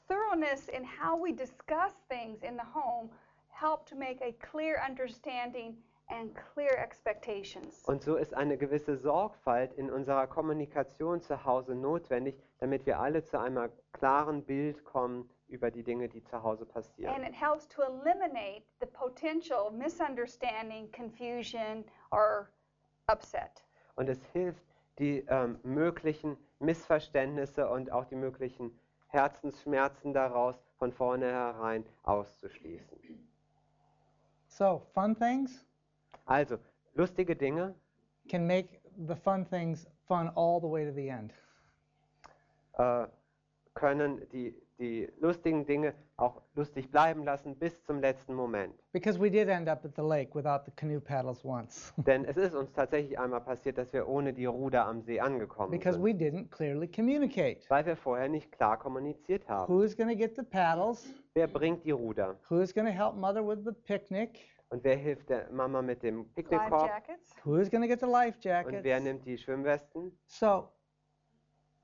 [0.07, 3.09] thoroughness in how we discuss things in the home
[3.49, 7.83] help to make a clear understanding and clear expectations.
[7.85, 13.23] Und so ist eine gewisse Sorgfalt in unserer Kommunikation zu Hause notwendig, damit wir alle
[13.23, 17.23] zu einem klaren Bild kommen über die Dinge, die zu Hause And passieren.
[17.23, 22.49] it helps to eliminate the potential misunderstanding, confusion, or
[23.07, 23.63] upset.
[23.95, 24.61] Und es hilft,
[24.99, 28.71] die ähm, möglichen Missverständnisse und auch die möglichen
[29.07, 32.97] Herzensschmerzen daraus von vornherein auszuschließen.
[34.47, 35.65] So, fun things
[36.25, 36.57] Also,
[36.95, 37.75] lustige Dinge
[38.29, 41.33] can make the fun things fun all the way to the end.
[42.77, 43.07] äh,
[43.73, 48.73] können die, die lustigen Dinge auch lustig bleiben lassen bis zum letzten Moment.
[48.91, 51.93] Because we did end up at the lake without the canoe paddles once.
[52.05, 55.71] Denn es ist uns tatsächlich einmal passiert, dass wir ohne die Ruder am See angekommen
[55.71, 57.61] because sind, we didn't clearly communicate.
[57.69, 59.73] weil wir vorher nicht klar kommuniziert haben.
[59.73, 61.05] Who's going to get the paddles?
[61.33, 62.35] Wer bringt die Ruder?
[62.49, 64.39] Who's going to help mother with the picnic?
[64.69, 66.87] Und wer hilft der Mama mit dem Life Picknickkorb?
[66.87, 67.35] jackets.
[67.45, 68.83] Who's going to get the life Und jackets?
[68.83, 70.17] wer nimmt die Schwimmwesten?
[70.25, 70.67] So,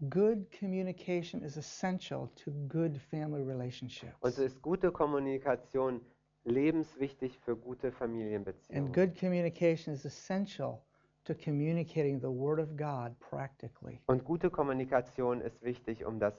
[0.09, 4.15] good communication is essential to good family relationships.
[4.21, 6.01] Und so ist gute Kommunikation
[6.43, 8.85] lebenswichtig für gute Familienbeziehungen.
[8.85, 10.81] And good communication is essential
[11.25, 13.99] to communicating the Word of God practically.
[14.07, 16.33] Und gute Kommunikation ist wichtig, um das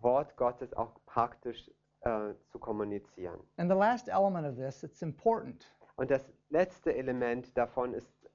[0.00, 1.70] Wort Gottes auch praktisch
[2.02, 3.40] äh, zu kommunizieren.
[3.56, 5.66] And the last element of this, it's important.
[5.96, 8.25] Und das letzte Element davon ist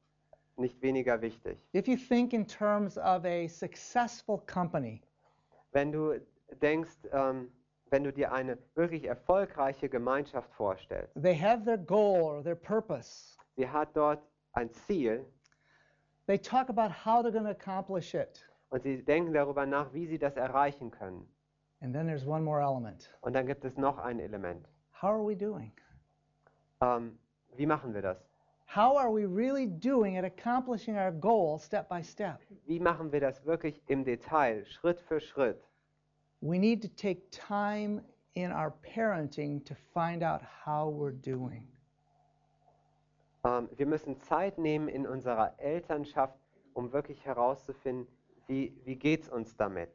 [0.58, 1.58] nicht weniger wichtig.
[1.74, 5.02] If you think in terms of a successful company,
[5.72, 6.20] Wenn du
[6.62, 7.52] denkst, ähm,
[7.90, 13.38] wenn du dir eine wirklich erfolgreiche Gemeinschaft vorstellst, they have their goal or their purpose.
[13.56, 14.22] sie hat dort
[14.54, 15.26] ein Ziel
[16.28, 18.46] They talk about how they're going to accomplish it.
[18.70, 21.28] und sie denken darüber nach, wie sie das erreichen können.
[21.82, 23.10] And then there's one more element.
[23.22, 24.68] Und dann gibt es noch ein Element.
[25.02, 25.72] How are we doing?
[26.82, 27.18] Ähm,
[27.56, 28.18] wie machen wir das?
[28.74, 32.40] How are we really doing at accomplishing our goal step by step?
[32.66, 35.62] Wie machen wir das wirklich im Detail, Schritt für Schritt?
[36.42, 38.02] We need to take time
[38.36, 41.68] in our parenting to find out how we're doing.
[43.44, 46.40] Ähm, wir müssen Zeit nehmen in unserer Elternschaft,
[46.74, 48.08] um wirklich herauszufinden,
[48.48, 49.90] wie, wie geht es uns damit?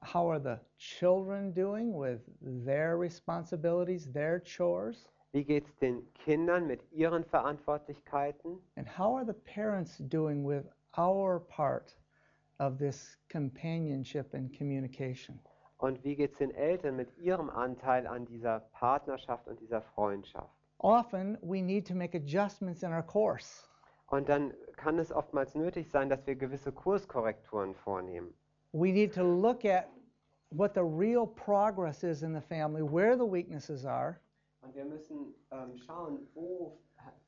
[0.00, 5.08] How are the children doing with their responsibilities, their chores?
[5.32, 8.58] Wie geht es den Kindern mit ihren Verantwortlichkeiten?
[8.76, 10.64] And how are the parents doing with
[10.98, 11.96] our part
[12.58, 15.40] of this companionship and communication?
[15.78, 20.52] Und wie geht es den Eltern mit ihrem Anteil an dieser Partnerschaft und dieser Freundschaft?
[20.78, 23.66] Often we need to make adjustments in our course.
[24.08, 28.34] Und dann kann es oftmals nötig sein, dass wir gewisse Kurskorrekturen vornehmen.
[28.72, 29.88] We need to look at
[30.50, 34.20] what the real progress is in the family, where the weaknesses are,
[34.62, 36.78] Und wir müssen ähm, schauen, wo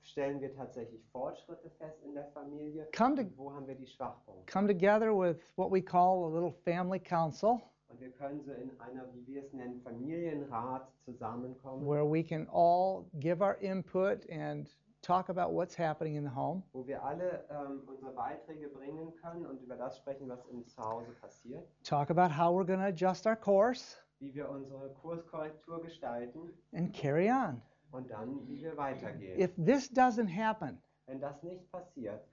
[0.03, 4.51] stellen wir tatsächlich Fortschritte fest in der Familie Come to- wo haben wir die Schwachpunkte.
[4.53, 8.71] come together with what we call a little family council Und wir können so in
[8.81, 14.69] einer, wie wir es nennen, Familienrat zusammenkommen, where we can all give our input and
[15.03, 16.63] talk about what's happening in the home.
[16.73, 21.11] wo wir alle ähm, unsere Beiträge bringen können und über das sprechen, was im Zuhause
[21.21, 26.53] passiert, Talk about how we're going to adjust our course wie wir unsere Kurskorrektur gestalten
[26.73, 27.61] and carry on.
[27.93, 29.39] und dann, wie wir weitergehen.
[29.39, 32.27] If this doesn't happen, Wenn das nicht passiert,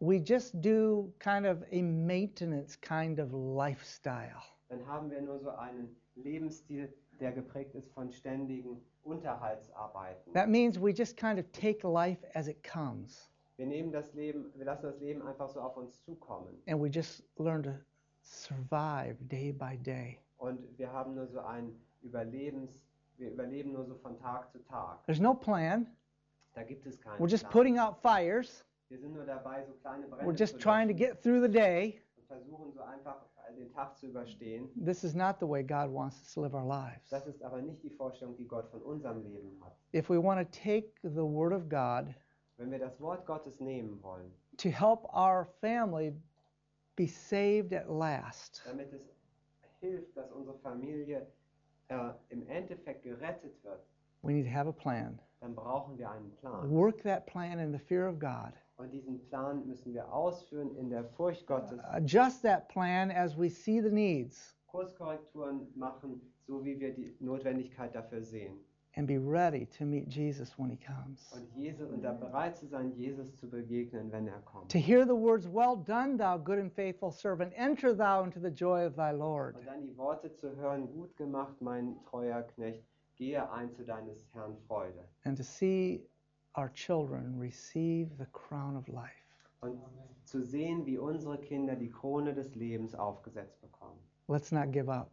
[0.00, 4.42] we just do kind of a maintenance kind of lifestyle.
[4.68, 10.32] dann haben wir nur so einen Lebensstil, der geprägt ist von ständigen Unterhaltsarbeiten.
[10.34, 14.52] That means we just kind of take life as it comes Wir nehmen das Leben,
[14.54, 16.62] wir lassen das Leben einfach so auf uns zukommen.
[16.68, 17.72] and we just learn to
[18.22, 20.18] survive day by day.
[20.38, 21.72] Und wir haben nur so ein
[22.02, 22.70] Überlebens,
[23.16, 25.04] wir überleben nur so von Tag zu Tag.
[25.04, 25.86] There's no plan.
[26.54, 27.52] Da gibt es keinen We're just Plan.
[27.52, 28.64] putting out fires.
[28.88, 31.42] Wir sind nur dabei, so kleine Brände We're just zu trying to löschen get through
[31.42, 32.00] the day.
[32.16, 33.16] und versuchen so einfach
[33.48, 34.68] äh, den Tag zu überstehen.
[34.82, 37.10] This is not the way God wants us to live our lives.
[37.10, 39.76] Das ist aber nicht die Vorstellung, die Gott von unserem Leben hat.
[39.92, 42.14] If we want to take the Word of God
[42.56, 46.12] Wenn wir das Wort Gottes nehmen wollen, to help our family
[46.96, 49.02] be saved at last, damit es
[49.80, 51.26] hilft, dass unsere Familie
[51.88, 53.80] äh, im Endeffekt gerettet wird,
[54.22, 55.18] we need to have a plan.
[55.40, 56.70] dann brauchen wir einen Plan.
[56.70, 58.52] Work that plan in the fear of God.
[58.76, 61.78] Und diesen Plan müssen wir ausführen in der Furcht Gottes.
[61.78, 67.16] Uh, adjust that plan as we see the needs Kurskorrekturen machen, so wie wir die
[67.20, 68.58] Notwendigkeit dafür sehen.
[68.98, 71.30] And be ready to meet Jesus when he comes.
[71.32, 74.68] Und, Jesus, und da bereit zu sein, Jesus zu begegnen, wenn er kommt.
[74.72, 78.50] To hear the words, Well done, thou good and faithful servant, enter thou into the
[78.50, 79.54] joy of thy Lord.
[79.54, 82.82] Und dann die Worte zu hören, gut gemacht, mein treuer Knecht,
[83.14, 85.04] gehe ein zu deines Herrn Freude.
[85.24, 86.02] And to see
[86.56, 89.14] our children receive the crown of life.
[89.60, 89.78] Und
[90.24, 94.00] zu sehen, wie unsere Kinder die Krone des Lebens aufgesetzt bekommen.
[94.26, 95.08] Let's not give up.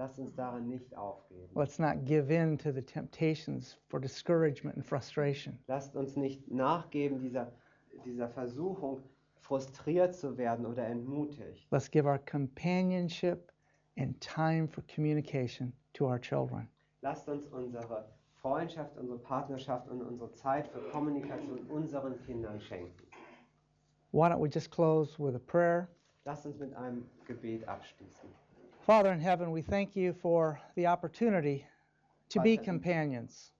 [0.00, 1.50] Lasst uns daran nicht aufgeben.
[1.54, 5.58] Let's not give in to the temptations for discouragement and frustration.
[5.66, 7.52] Lasst uns nicht nachgeben dieser,
[8.06, 9.02] dieser Versuchung,
[9.40, 11.66] frustriert zu werden oder entmutigt.
[11.70, 13.52] Let's give our companionship
[13.98, 16.66] and time for communication to our children.
[17.02, 18.06] Lasst uns unsere
[18.40, 23.06] Freundschaft, unsere Partnerschaft und unsere Zeit für Kommunikation unseren Kindern schenken.
[24.12, 25.88] Why don't we just close with a prayer?
[26.24, 28.30] Lasst uns mit einem Gebet abschließen.
[28.90, 31.64] Father in heaven, we thank you for the opportunity
[32.28, 33.52] to be companions.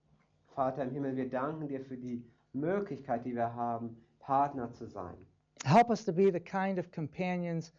[0.57, 2.21] Vater im Himmel, wir danken dir für die
[2.53, 5.15] Möglichkeit, die wir haben, Partner zu sein.
[5.65, 7.71] Help us to be the kind of companions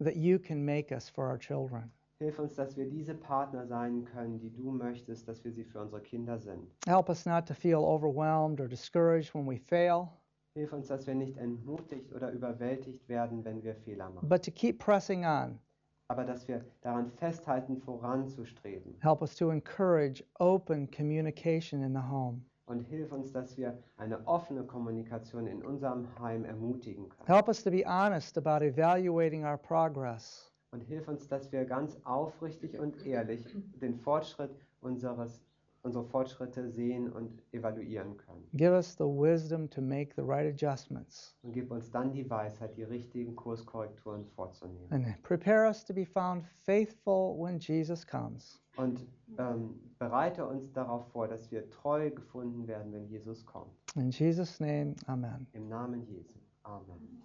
[0.00, 1.92] that you can make us for our children.
[2.18, 5.82] Hilf uns, dass wir diese Partner sein können, die du möchtest, dass wir sie für
[5.82, 6.66] unsere Kinder sind.
[6.88, 10.08] Help us not to feel overwhelmed or discouraged when we fail,
[10.56, 14.50] Hilf uns, dass wir nicht entmutigt oder überwältigt werden, wenn wir Fehler machen, but to
[14.50, 15.60] keep pressing on.
[16.08, 18.96] Aber dass wir daran festhalten, voranzustreben.
[19.00, 22.42] Help us to encourage open communication in the home.
[22.66, 27.26] Und hilf uns, dass wir eine offene Kommunikation in unserem Heim ermutigen können.
[27.26, 30.52] Help us to be honest about evaluating our progress.
[30.72, 33.46] Und hilf uns, dass wir ganz aufrichtig und ehrlich
[33.80, 34.50] den Fortschritt
[34.80, 35.44] unseres,
[35.86, 38.46] unsere Fortschritte sehen und evaluieren können.
[38.54, 42.76] Give us the wisdom to make the right adjustments Und gib uns dann die Weisheit,
[42.76, 44.86] die richtigen Kurskorrekturen vorzunehmen.
[44.90, 48.60] and prepare us to be found faithful when Jesus comes.
[48.76, 49.06] Und
[49.38, 53.70] ähm, bereite uns darauf vor, dass wir treu gefunden werden, wenn Jesus kommt.
[53.94, 55.46] In Jesus' name, amen.
[55.52, 56.38] Im Namen Jesu.
[56.64, 57.22] Amen.